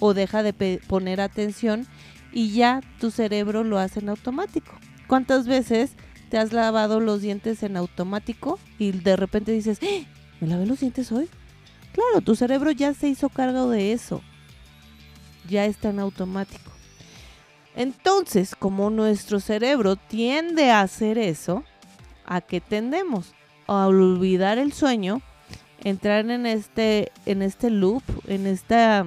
o 0.00 0.12
deja 0.12 0.42
de 0.42 0.80
poner 0.86 1.20
atención 1.20 1.86
y 2.32 2.50
ya 2.50 2.80
tu 3.00 3.10
cerebro 3.10 3.64
lo 3.64 3.78
hace 3.78 4.00
en 4.00 4.08
automático. 4.08 4.72
¿Cuántas 5.06 5.46
veces 5.46 5.92
te 6.28 6.38
has 6.38 6.52
lavado 6.52 7.00
los 7.00 7.22
dientes 7.22 7.62
en 7.62 7.76
automático 7.76 8.58
y 8.78 8.90
de 8.92 9.16
repente 9.16 9.52
dices, 9.52 9.78
¡Eh! 9.80 10.06
¿me 10.40 10.48
lavé 10.48 10.66
los 10.66 10.80
dientes 10.80 11.12
hoy? 11.12 11.28
Claro, 11.92 12.20
tu 12.20 12.34
cerebro 12.34 12.72
ya 12.72 12.92
se 12.92 13.08
hizo 13.08 13.28
cargo 13.28 13.70
de 13.70 13.92
eso. 13.92 14.20
Ya 15.48 15.64
está 15.64 15.90
en 15.90 16.00
automático. 16.00 16.72
Entonces, 17.74 18.54
como 18.54 18.90
nuestro 18.90 19.38
cerebro 19.38 19.96
tiende 19.96 20.70
a 20.70 20.80
hacer 20.80 21.18
eso, 21.18 21.62
¿a 22.24 22.40
qué 22.40 22.60
tendemos? 22.60 23.34
A 23.66 23.86
olvidar 23.86 24.58
el 24.58 24.72
sueño, 24.72 25.22
entrar 25.82 26.30
en 26.30 26.46
este, 26.46 27.12
en 27.26 27.42
este 27.42 27.70
loop, 27.70 28.02
en 28.26 28.46
esta 28.46 29.06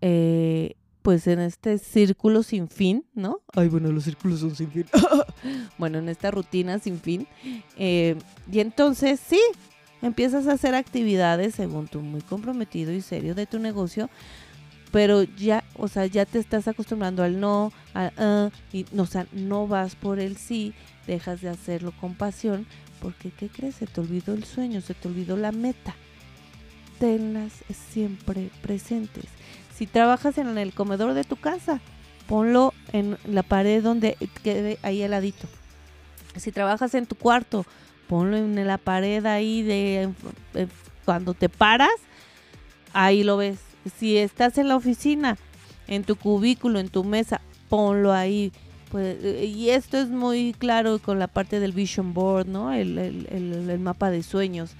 eh, 0.00 0.74
pues 1.02 1.26
en 1.26 1.40
este 1.40 1.78
círculo 1.78 2.42
sin 2.42 2.68
fin, 2.68 3.04
¿no? 3.14 3.40
Ay, 3.54 3.68
bueno, 3.68 3.90
los 3.90 4.04
círculos 4.04 4.40
son 4.40 4.54
sin 4.54 4.70
fin. 4.70 4.86
bueno, 5.78 5.98
en 5.98 6.08
esta 6.08 6.30
rutina 6.30 6.78
sin 6.78 7.00
fin. 7.00 7.26
Eh, 7.76 8.16
y 8.50 8.60
entonces, 8.60 9.20
sí, 9.20 9.40
empiezas 10.00 10.46
a 10.46 10.52
hacer 10.52 10.74
actividades 10.74 11.56
según 11.56 11.88
tú 11.88 12.00
muy 12.00 12.20
comprometido 12.22 12.92
y 12.92 13.00
serio 13.00 13.34
de 13.34 13.46
tu 13.46 13.58
negocio, 13.58 14.08
pero 14.92 15.22
ya, 15.22 15.64
o 15.76 15.88
sea, 15.88 16.06
ya 16.06 16.24
te 16.24 16.38
estás 16.38 16.68
acostumbrando 16.68 17.22
al 17.22 17.40
no, 17.40 17.72
al, 17.94 18.12
uh, 18.18 18.76
y, 18.76 18.86
o 18.96 19.06
sea, 19.06 19.26
no 19.32 19.66
vas 19.66 19.96
por 19.96 20.20
el 20.20 20.36
sí, 20.36 20.72
dejas 21.06 21.40
de 21.40 21.48
hacerlo 21.48 21.92
con 22.00 22.14
pasión, 22.14 22.66
porque 23.02 23.32
¿qué 23.32 23.48
crees? 23.48 23.74
Se 23.74 23.86
te 23.86 24.00
olvidó 24.00 24.32
el 24.32 24.44
sueño, 24.44 24.80
se 24.80 24.94
te 24.94 25.08
olvidó 25.08 25.36
la 25.36 25.50
meta. 25.50 25.94
Tenlas 27.00 27.52
siempre 27.90 28.50
presentes. 28.62 29.24
Si 29.74 29.88
trabajas 29.88 30.38
en 30.38 30.56
el 30.56 30.72
comedor 30.72 31.12
de 31.14 31.24
tu 31.24 31.34
casa, 31.34 31.80
ponlo 32.28 32.72
en 32.92 33.18
la 33.24 33.42
pared 33.42 33.82
donde 33.82 34.16
quede 34.44 34.78
ahí 34.82 35.02
heladito. 35.02 35.48
Si 36.36 36.52
trabajas 36.52 36.94
en 36.94 37.06
tu 37.06 37.16
cuarto, 37.16 37.66
ponlo 38.06 38.36
en 38.36 38.66
la 38.66 38.78
pared 38.78 39.26
ahí 39.26 39.62
de 39.62 40.10
cuando 41.04 41.34
te 41.34 41.48
paras, 41.48 41.90
ahí 42.92 43.24
lo 43.24 43.36
ves. 43.36 43.58
Si 43.98 44.16
estás 44.16 44.58
en 44.58 44.68
la 44.68 44.76
oficina, 44.76 45.36
en 45.88 46.04
tu 46.04 46.14
cubículo, 46.14 46.78
en 46.78 46.88
tu 46.88 47.02
mesa, 47.02 47.40
ponlo 47.68 48.12
ahí. 48.12 48.52
Pues, 48.92 49.18
y 49.24 49.70
esto 49.70 49.96
es 49.96 50.10
muy 50.10 50.54
claro 50.56 50.98
con 50.98 51.18
la 51.18 51.26
parte 51.26 51.60
del 51.60 51.72
vision 51.72 52.12
board, 52.12 52.46
¿no? 52.46 52.74
El, 52.74 52.98
el 52.98 53.78
mapa 53.78 54.10
de 54.10 54.22
sueños. 54.22 54.76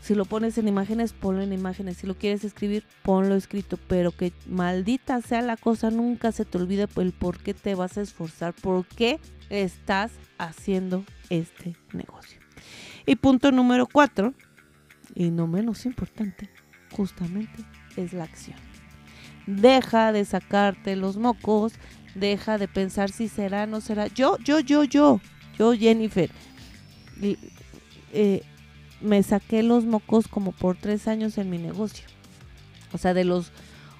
Si 0.00 0.14
lo 0.14 0.24
pones 0.24 0.56
en 0.56 0.66
imágenes, 0.66 1.12
ponlo 1.12 1.42
en 1.42 1.52
imágenes. 1.52 1.98
Si 1.98 2.06
lo 2.06 2.16
quieres 2.16 2.42
escribir, 2.42 2.84
ponlo 3.02 3.34
escrito. 3.34 3.76
Pero 3.86 4.12
que 4.12 4.32
maldita 4.48 5.20
sea 5.20 5.42
la 5.42 5.58
cosa, 5.58 5.90
nunca 5.90 6.32
se 6.32 6.46
te 6.46 6.56
olvide 6.56 6.88
el 6.96 7.12
por 7.12 7.38
qué 7.42 7.52
te 7.52 7.74
vas 7.74 7.98
a 7.98 8.00
esforzar, 8.00 8.54
por 8.54 8.86
qué 8.86 9.20
estás 9.50 10.12
haciendo 10.38 11.04
este 11.28 11.76
negocio. 11.92 12.40
Y 13.04 13.16
punto 13.16 13.52
número 13.52 13.86
cuatro, 13.86 14.32
y 15.14 15.30
no 15.30 15.46
menos 15.46 15.84
importante, 15.84 16.48
justamente 16.92 17.62
es 17.96 18.14
la 18.14 18.24
acción. 18.24 18.58
Deja 19.46 20.12
de 20.12 20.24
sacarte 20.24 20.96
los 20.96 21.18
mocos, 21.18 21.74
deja 22.18 22.58
de 22.58 22.68
pensar 22.68 23.10
si 23.10 23.28
será 23.28 23.66
no 23.66 23.80
será. 23.80 24.08
Yo, 24.08 24.38
yo, 24.38 24.60
yo, 24.60 24.84
yo, 24.84 25.20
yo, 25.58 25.72
Jennifer. 25.74 26.30
Eh, 28.12 28.42
me 29.00 29.22
saqué 29.22 29.62
los 29.62 29.84
mocos 29.84 30.26
como 30.28 30.52
por 30.52 30.76
tres 30.76 31.06
años 31.08 31.38
en 31.38 31.50
mi 31.50 31.58
negocio. 31.58 32.06
O 32.92 32.98
sea, 32.98 33.14
de 33.14 33.24
los 33.24 33.52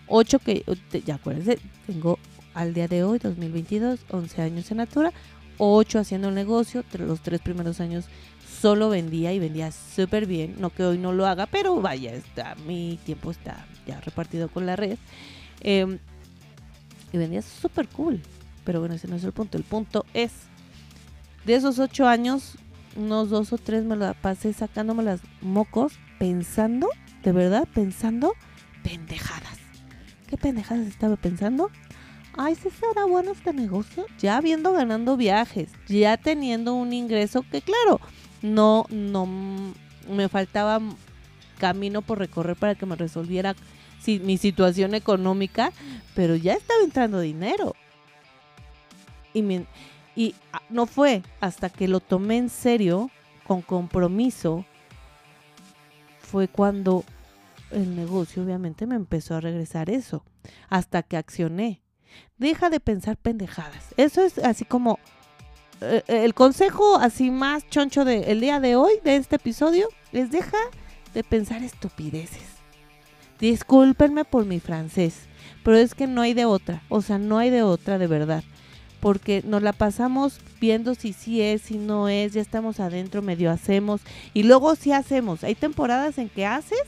ocho 0.07 0.39
que, 0.39 0.65
ya 1.05 1.17
acuérdense, 1.17 1.59
tengo 1.87 2.19
al 2.55 2.73
día 2.73 2.89
de 2.89 3.05
hoy, 3.05 3.19
2022, 3.19 4.01
11 4.11 4.43
años 4.43 4.71
en 4.71 4.79
Natura, 4.79 5.13
ocho 5.59 5.99
haciendo 5.99 6.29
el 6.29 6.35
negocio, 6.35 6.85
los 6.99 7.21
tres 7.21 7.41
primeros 7.41 7.81
años 7.81 8.07
solo 8.61 8.89
vendía 8.89 9.33
y 9.35 9.39
vendía 9.39 9.71
súper 9.71 10.27
bien, 10.27 10.57
no 10.59 10.71
que 10.71 10.85
hoy 10.85 10.97
no 10.97 11.13
lo 11.13 11.27
haga, 11.27 11.47
pero 11.47 11.81
vaya, 11.81 12.15
está, 12.15 12.55
mi 12.67 12.99
tiempo 13.05 13.31
está 13.31 13.67
ya 13.87 14.01
repartido 14.01 14.49
con 14.49 14.65
la 14.65 14.77
red. 14.77 14.97
Em, 15.61 15.99
y 17.13 17.19
vendía 17.19 17.43
súper 17.43 17.89
cool, 17.89 18.21
pero 18.65 18.81
bueno, 18.81 18.95
ese 18.95 19.09
no 19.09 19.17
es 19.17 19.25
el 19.25 19.33
punto, 19.33 19.59
el 19.59 19.65
punto 19.65 20.05
es, 20.15 20.33
de 21.45 21.55
esos 21.55 21.79
ocho 21.79 22.07
años, 22.07 22.57
unos 22.97 23.31
dos 23.31 23.53
o 23.53 23.59
tres 23.59 23.85
me 23.85 23.97
la 23.97 24.15
pasé 24.15 24.53
sacándome 24.53 25.03
las 25.03 25.21
mocos, 25.41 25.93
pensando, 26.19 26.89
de 27.23 27.33
verdad, 27.33 27.69
pensando 27.73 28.33
pendejadas. 28.83 29.59
¿Qué 30.27 30.37
pendejadas 30.37 30.87
estaba 30.87 31.17
pensando? 31.17 31.71
Ay, 32.37 32.55
si 32.55 32.71
será 32.71 33.05
bueno 33.07 33.33
este 33.33 33.53
negocio. 33.53 34.07
Ya 34.19 34.37
habiendo 34.37 34.73
ganando 34.73 35.17
viajes, 35.17 35.71
ya 35.89 36.17
teniendo 36.17 36.75
un 36.75 36.93
ingreso 36.93 37.45
que, 37.51 37.63
claro, 37.63 38.01
no, 38.43 38.87
no 38.91 39.27
me 40.11 40.29
faltaba 40.29 40.81
camino 41.59 42.03
por 42.03 42.19
recorrer 42.19 42.57
para 42.57 42.75
que 42.75 42.87
me 42.87 42.97
resolviera 42.97 43.55
mi 44.07 44.39
situación 44.39 44.95
económica, 44.95 45.73
pero 46.15 46.37
ya 46.37 46.55
estaba 46.55 46.83
entrando 46.83 47.21
dinero. 47.21 47.75
Y 49.35 50.35
ah, 50.53 50.63
no 50.71 50.87
fue 50.87 51.23
hasta 51.41 51.69
que 51.69 51.89
lo 51.89 52.01
tomé 52.01 52.39
en 52.39 52.49
serio, 52.49 53.11
con 53.47 53.63
compromiso, 53.63 54.65
fue 56.21 56.49
cuando 56.49 57.05
el 57.71 57.95
negocio 57.97 58.43
obviamente 58.43 58.87
me 58.87 58.97
empezó 58.97 59.35
a 59.35 59.41
regresar 59.41 59.91
eso, 59.91 60.25
hasta 60.69 61.03
que 61.03 61.17
accioné. 61.17 61.83
Deja 62.39 62.71
de 62.71 62.81
pensar 62.81 63.17
pendejadas. 63.17 63.95
Eso 63.97 64.23
es 64.23 64.39
así 64.39 64.65
como 64.65 64.99
eh, 65.81 66.03
el 66.07 66.35
consejo 66.35 66.97
así 66.97 67.31
más 67.31 67.69
choncho 67.69 68.05
del 68.05 68.41
día 68.41 68.61
de 68.61 68.77
hoy, 68.77 68.93
de 69.05 69.17
este 69.17 69.37
episodio, 69.37 69.89
es 70.13 70.31
deja 70.31 70.59
de 71.13 71.23
pensar 71.23 71.63
estupideces. 71.63 72.56
Discúlpenme 73.41 74.25
por 74.25 74.45
mi 74.47 74.61
francés, 74.61 75.21
pero 75.63 75.77
es 75.77 75.95
que 75.95 76.07
no 76.07 76.23
hay 76.23 76.35
de 76.35 76.45
otra, 76.45 76.83
o 76.89 77.03
sea, 77.03 77.19
no 77.19 77.39
hay 77.39 77.51
de 77.51 77.63
otra 77.63 77.99
de 77.99 78.07
verdad 78.07 78.43
porque 79.01 79.43
nos 79.47 79.63
la 79.63 79.73
pasamos 79.73 80.41
viendo 80.61 80.95
si 80.95 81.13
sí 81.13 81.41
es, 81.43 81.63
si 81.63 81.79
no 81.79 82.09
es, 82.09 82.33
ya 82.33 82.41
estamos 82.41 82.81
adentro, 82.81 83.23
medio 83.23 83.51
hacemos 83.51 84.01
y 84.35 84.43
luego 84.43 84.75
sí 84.75 84.91
hacemos. 84.91 85.45
Hay 85.45 85.55
temporadas 85.55 86.19
en 86.19 86.29
que 86.29 86.47
haces 86.47 86.83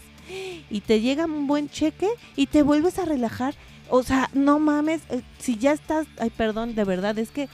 y 0.70 0.80
te 0.80 1.00
llega 1.00 1.26
un 1.26 1.46
buen 1.46 1.68
cheque 1.68 2.08
y 2.37 2.46
te 2.46 2.62
vuelves 2.62 2.98
a 2.98 3.04
relajar. 3.04 3.54
O 3.90 4.02
sea, 4.02 4.30
no 4.32 4.58
mames, 4.58 5.02
eh, 5.11 5.22
si 5.38 5.56
ya 5.58 5.72
estás, 5.72 6.06
ay, 6.18 6.30
perdón, 6.30 6.74
de 6.74 6.84
verdad, 6.84 7.18
es 7.18 7.30
que 7.30 7.48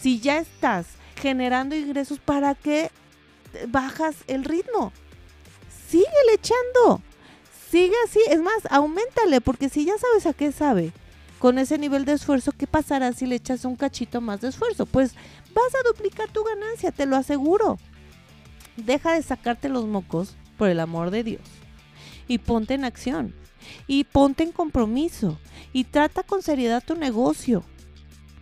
si 0.00 0.20
ya 0.20 0.38
estás 0.38 0.86
generando 1.20 1.74
ingresos, 1.74 2.18
¿para 2.18 2.54
qué 2.54 2.90
bajas 3.68 4.16
el 4.26 4.44
ritmo? 4.44 4.92
Sigue 5.88 6.04
echando. 6.34 7.02
Sigue 7.72 7.94
así, 8.04 8.20
es 8.28 8.38
más, 8.42 8.66
aumentale, 8.68 9.40
porque 9.40 9.70
si 9.70 9.86
ya 9.86 9.94
sabes 9.96 10.26
a 10.26 10.34
qué 10.34 10.52
sabe 10.52 10.92
con 11.38 11.56
ese 11.56 11.78
nivel 11.78 12.04
de 12.04 12.12
esfuerzo, 12.12 12.52
¿qué 12.52 12.66
pasará 12.66 13.14
si 13.14 13.24
le 13.24 13.36
echas 13.36 13.64
un 13.64 13.76
cachito 13.76 14.20
más 14.20 14.42
de 14.42 14.48
esfuerzo? 14.48 14.84
Pues 14.84 15.14
vas 15.54 15.74
a 15.74 15.88
duplicar 15.88 16.28
tu 16.28 16.44
ganancia, 16.44 16.92
te 16.92 17.06
lo 17.06 17.16
aseguro. 17.16 17.78
Deja 18.76 19.14
de 19.14 19.22
sacarte 19.22 19.70
los 19.70 19.86
mocos, 19.86 20.36
por 20.58 20.68
el 20.68 20.80
amor 20.80 21.10
de 21.10 21.24
Dios, 21.24 21.40
y 22.28 22.36
ponte 22.36 22.74
en 22.74 22.84
acción, 22.84 23.34
y 23.86 24.04
ponte 24.04 24.44
en 24.44 24.52
compromiso, 24.52 25.38
y 25.72 25.84
trata 25.84 26.24
con 26.24 26.42
seriedad 26.42 26.84
tu 26.86 26.94
negocio. 26.94 27.64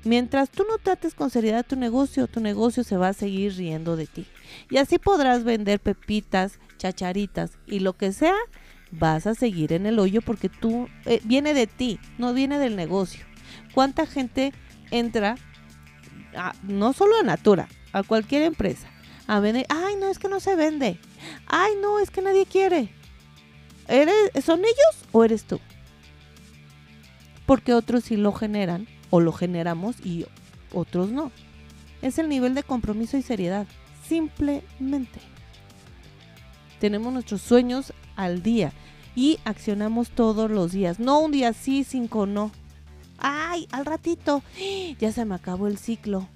Mientras 0.03 0.51
tú 0.51 0.67
no 0.69 0.79
trates 0.79 1.15
con 1.15 1.31
seriedad 1.31 1.65
tu 1.65 1.77
negocio, 1.77 2.27
tu 2.27 2.41
negocio 2.41 2.83
se 2.83 2.97
va 2.97 3.07
a 3.07 3.13
seguir 3.13 3.55
riendo 3.55 3.95
de 3.95 4.09
ti. 4.09 4.27
Y 4.71 4.79
así 4.79 4.99
podrás 4.99 5.45
vender 5.45 5.79
pepitas, 5.79 6.59
chacharitas 6.79 7.53
y 7.69 7.79
lo 7.79 7.93
que 7.97 8.11
sea 8.13 8.35
vas 8.93 9.27
a 9.27 9.35
seguir 9.35 9.73
en 9.73 9.87
el 9.87 9.99
hoyo 9.99 10.23
porque 10.23 10.49
tú 10.49 10.89
eh, 11.07 11.21
viene 11.25 11.55
de 11.55 11.67
ti, 11.67 11.99
no 12.19 12.35
viene 12.35 12.59
del 12.59 12.77
negocio. 12.77 13.25
¿Cuánta 13.73 14.07
gente 14.07 14.53
entra, 14.91 15.37
no 16.63 16.93
solo 16.93 17.19
a 17.19 17.23
Natura, 17.23 17.69
a 17.93 18.03
cualquier 18.03 18.43
empresa, 18.43 18.89
a 19.27 19.41
vender? 19.41 19.67
Ay, 19.69 19.95
no, 20.01 20.09
es 20.09 20.19
que 20.19 20.29
no 20.29 20.41
se 20.41 20.57
vende. 20.57 20.99
Ay, 21.47 21.73
no, 21.81 22.01
es 22.01 22.11
que 22.11 22.23
nadie 22.23 22.47
quiere. 22.47 22.93
¿Eres, 23.89 24.45
¿Son 24.45 24.61
ellos 24.61 25.09
o 25.13 25.25
eres 25.25 25.45
tú? 25.45 25.61
Porque 27.47 27.75
otros 27.75 28.05
sí 28.05 28.17
lo 28.17 28.33
generan 28.33 28.87
o 29.11 29.21
lo 29.21 29.33
generamos 29.33 29.97
y 30.05 30.27
otros 30.73 31.11
no. 31.11 31.33
Es 32.03 32.19
el 32.19 32.29
nivel 32.29 32.55
de 32.55 32.63
compromiso 32.63 33.17
y 33.17 33.23
seriedad. 33.23 33.67
Simplemente. 34.07 35.21
Tenemos 36.79 37.13
nuestros 37.13 37.43
sueños 37.43 37.93
al 38.21 38.43
día 38.43 38.73
y 39.15 39.39
accionamos 39.45 40.11
todos 40.11 40.51
los 40.51 40.73
días. 40.73 40.99
No 41.01 41.21
un 41.21 41.33
día 41.33 41.53
sí, 41.53 41.85
cinco 41.85 42.27
no. 42.27 42.51
Ay, 43.19 43.69
al 43.73 43.85
ratito. 43.87 44.43
Ya 44.99 45.13
se 45.13 45.25
me 45.25 45.35
acabó 45.35 45.67
el 45.67 45.79
ciclo, 45.79 46.29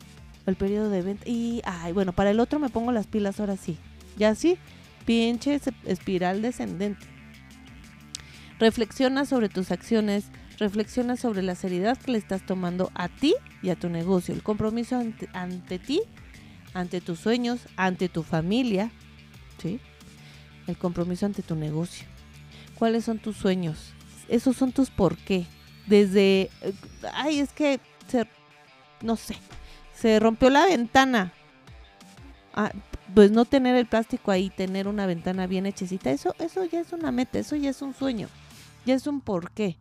el 0.47 0.57
periodo 0.57 0.89
de 0.89 1.03
venta. 1.03 1.29
Y, 1.29 1.61
ay, 1.65 1.93
bueno, 1.93 2.13
para 2.13 2.31
el 2.31 2.41
otro 2.41 2.59
me 2.59 2.71
pongo 2.71 2.93
las 2.93 3.07
pilas 3.07 3.41
ahora 3.41 3.57
sí. 3.57 3.77
Ya 4.17 4.35
sí, 4.35 4.57
pinche 5.05 5.61
espiral 5.85 6.41
descendente. 6.41 7.07
Reflexiona 8.59 9.27
sobre 9.27 9.49
tus 9.49 9.71
acciones, 9.71 10.27
reflexiona 10.59 11.17
sobre 11.17 11.43
la 11.43 11.55
seriedad 11.57 11.99
que 11.99 12.13
le 12.13 12.19
estás 12.19 12.47
tomando 12.47 12.91
a 12.95 13.09
ti 13.09 13.35
y 13.63 13.71
a 13.71 13.77
tu 13.77 13.89
negocio, 13.89 14.33
el 14.33 14.43
compromiso 14.43 14.97
ante, 14.97 15.29
ante 15.33 15.79
ti, 15.79 16.01
ante 16.73 17.01
tus 17.01 17.19
sueños, 17.19 17.61
ante 17.77 18.09
tu 18.09 18.23
familia, 18.23 18.91
¿sí? 19.61 19.81
El 20.67 20.77
compromiso 20.77 21.27
ante 21.27 21.43
tu 21.43 21.55
negocio. 21.55 22.07
¿Cuáles 22.79 23.05
son 23.05 23.19
tus 23.19 23.37
sueños? 23.37 23.93
Esos 24.29 24.57
son 24.57 24.73
tus 24.73 24.91
por 24.91 25.17
qué. 25.17 25.47
Desde, 25.87 26.51
ay, 27.15 27.41
es 27.41 27.53
que, 27.53 27.81
se, 28.09 28.27
no 29.03 29.17
sé, 29.17 29.37
se 29.95 30.19
rompió 30.19 30.51
la 30.51 30.67
ventana. 30.67 31.33
Ah, 32.55 32.73
pues 33.15 33.31
no 33.31 33.45
tener 33.45 33.77
el 33.77 33.87
plástico 33.87 34.31
ahí, 34.31 34.51
tener 34.51 34.89
una 34.89 35.07
ventana 35.07 35.47
bien 35.47 35.67
hechecita, 35.67 36.11
eso, 36.11 36.35
eso 36.39 36.65
ya 36.65 36.81
es 36.81 36.93
una 36.93 37.13
meta, 37.13 37.39
eso 37.39 37.57
ya 37.57 37.71
es 37.71 37.83
un 37.83 37.95
sueño, 37.95 38.29
ya 38.87 38.95
es 38.95 39.07
un 39.07 39.21
porqué. 39.21 39.77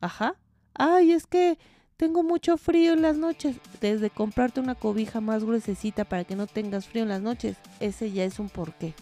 Ajá. 0.00 0.34
Ay, 0.74 1.12
es 1.12 1.26
que 1.26 1.58
tengo 1.96 2.22
mucho 2.22 2.58
frío 2.58 2.92
en 2.92 3.02
las 3.02 3.16
noches. 3.16 3.56
Desde 3.80 4.10
comprarte 4.10 4.60
una 4.60 4.74
cobija 4.74 5.20
más 5.20 5.44
gruesecita 5.44 6.04
para 6.04 6.24
que 6.24 6.36
no 6.36 6.46
tengas 6.46 6.86
frío 6.86 7.02
en 7.04 7.08
las 7.08 7.22
noches, 7.22 7.56
ese 7.80 8.10
ya 8.12 8.24
es 8.24 8.38
un 8.38 8.48
porqué. 8.48 8.94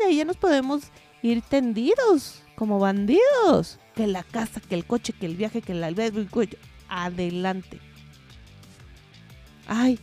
Y 0.00 0.06
ahí 0.06 0.16
ya 0.16 0.24
nos 0.24 0.36
podemos 0.36 0.82
ir 1.22 1.42
tendidos, 1.42 2.42
como 2.56 2.78
bandidos. 2.78 3.78
Que 3.94 4.06
la 4.06 4.22
casa, 4.22 4.60
que 4.60 4.74
el 4.74 4.84
coche, 4.84 5.12
que 5.12 5.26
el 5.26 5.36
viaje, 5.36 5.62
que 5.62 5.72
el 5.72 5.82
albergue, 5.82 6.28
adelante. 6.88 7.80
Ay, 9.66 9.98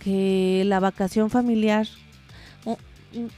que 0.00 0.62
la 0.66 0.80
vacación 0.80 1.30
familiar. 1.30 1.86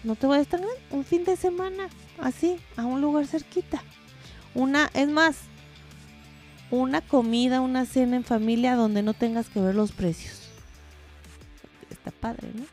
no 0.05 0.15
te 0.15 0.27
voy 0.27 0.39
a 0.39 0.41
estar 0.41 0.61
un 0.91 1.05
fin 1.05 1.25
de 1.25 1.37
semana, 1.37 1.89
así, 2.21 2.57
a 2.77 2.85
un 2.85 3.01
lugar 3.01 3.27
cerquita. 3.27 3.83
Una, 4.55 4.91
es 4.95 5.09
más, 5.09 5.37
una 6.71 7.01
comida, 7.01 7.61
una 7.61 7.85
cena 7.85 8.17
en 8.17 8.25
familia 8.25 8.75
donde 8.75 9.03
no 9.03 9.13
tengas 9.13 9.49
que 9.49 9.61
ver 9.61 9.75
los 9.75 9.93
precios. 9.93 10.49
Está 11.91 12.11
padre, 12.11 12.49
¿no? 12.55 12.65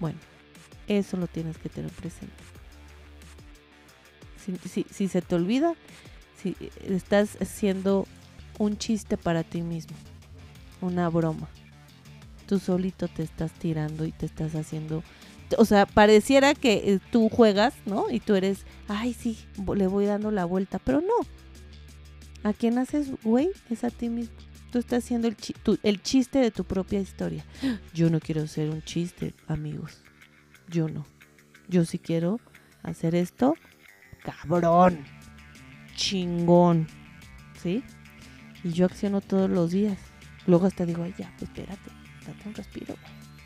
Bueno, 0.00 0.18
eso 0.98 1.16
lo 1.16 1.26
tienes 1.26 1.56
que 1.58 1.68
tener 1.68 1.90
presente. 1.92 2.34
Si, 4.92 5.08
se 5.08 5.22
te 5.22 5.34
olvida, 5.34 5.74
si 6.36 6.56
estás 6.82 7.36
haciendo 7.40 8.06
un 8.58 8.76
chiste 8.78 9.16
para 9.16 9.44
ti 9.44 9.62
mismo, 9.62 9.96
una 10.80 11.08
broma, 11.08 11.48
tú 12.46 12.58
solito 12.58 13.06
te 13.06 13.22
estás 13.22 13.52
tirando 13.52 14.04
y 14.04 14.12
te 14.12 14.26
estás 14.26 14.54
haciendo 14.54 15.04
o 15.58 15.64
sea, 15.64 15.86
pareciera 15.86 16.54
que 16.54 16.74
eh, 16.74 17.00
tú 17.10 17.28
juegas, 17.28 17.74
¿no? 17.84 18.08
Y 18.08 18.20
tú 18.20 18.36
eres, 18.36 18.64
ay, 18.86 19.14
sí, 19.14 19.36
le 19.74 19.88
voy 19.88 20.06
dando 20.06 20.30
la 20.30 20.44
vuelta, 20.44 20.78
pero 20.78 21.00
no. 21.00 21.26
¿A 22.48 22.52
quién 22.52 22.78
haces, 22.78 23.10
güey? 23.24 23.50
Es 23.68 23.82
a 23.82 23.90
ti 23.90 24.08
mismo. 24.08 24.34
Tú 24.70 24.78
estás 24.78 25.02
haciendo 25.04 25.28
el 25.82 26.02
chiste 26.02 26.38
de 26.38 26.52
tu 26.52 26.62
propia 26.62 27.00
historia. 27.00 27.44
Yo 27.94 28.10
no 28.10 28.20
quiero 28.20 28.46
ser 28.46 28.70
un 28.70 28.82
chiste, 28.82 29.34
amigos. 29.48 30.02
Yo 30.70 30.88
no. 30.88 31.04
Yo 31.68 31.84
sí 31.84 31.98
quiero 31.98 32.40
hacer 32.82 33.14
esto 33.14 33.54
cabrón, 34.22 35.04
chingón, 35.94 36.86
¿sí? 37.60 37.82
Y 38.62 38.72
yo 38.72 38.86
acciono 38.86 39.20
todos 39.20 39.50
los 39.50 39.70
días. 39.70 39.98
Luego 40.46 40.66
hasta 40.66 40.86
digo, 40.86 41.02
ay, 41.02 41.14
ya, 41.18 41.32
pues 41.38 41.50
espérate, 41.50 41.90
date 42.26 42.48
un 42.48 42.54
respiro, 42.54 42.96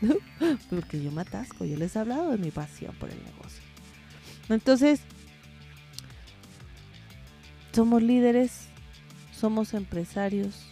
Porque 0.69 1.01
yo 1.01 1.11
me 1.11 1.21
atasco, 1.21 1.65
yo 1.65 1.77
les 1.77 1.95
he 1.95 1.99
hablado 1.99 2.31
de 2.31 2.37
mi 2.37 2.51
pasión 2.51 2.93
por 2.95 3.09
el 3.09 3.23
negocio. 3.23 3.63
Entonces, 4.49 5.01
somos 7.71 8.03
líderes, 8.03 8.67
somos 9.31 9.73
empresarios, 9.73 10.67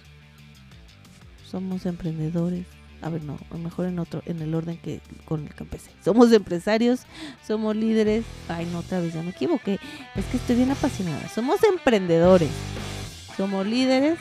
somos 1.46 1.86
emprendedores. 1.86 2.66
A 3.04 3.10
ver, 3.10 3.24
no, 3.24 3.38
mejor 3.58 3.86
en 3.86 4.00
otro, 4.00 4.24
en 4.26 4.42
el 4.42 4.56
orden 4.56 4.78
que 4.78 5.02
con 5.26 5.46
el 5.46 5.54
que. 5.54 5.92
Somos 6.04 6.32
empresarios, 6.32 7.02
somos 7.46 7.76
líderes. 7.76 8.24
Ay, 8.48 8.66
no, 8.72 8.80
otra 8.80 9.02
vez 9.02 9.14
ya 9.14 9.22
me 9.22 9.32
equivoqué. 9.32 9.78
Es 10.16 10.26
que 10.26 10.38
estoy 10.38 10.56
bien 10.56 10.72
apasionada. 10.72 11.28
Somos 11.28 11.62
emprendedores, 11.64 12.52
somos 13.36 13.68
líderes, 13.68 14.18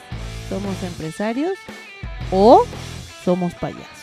somos 0.49 0.83
empresarios 0.83 1.53
o 2.33 2.65
somos 3.25 3.55
payasos. 3.55 4.02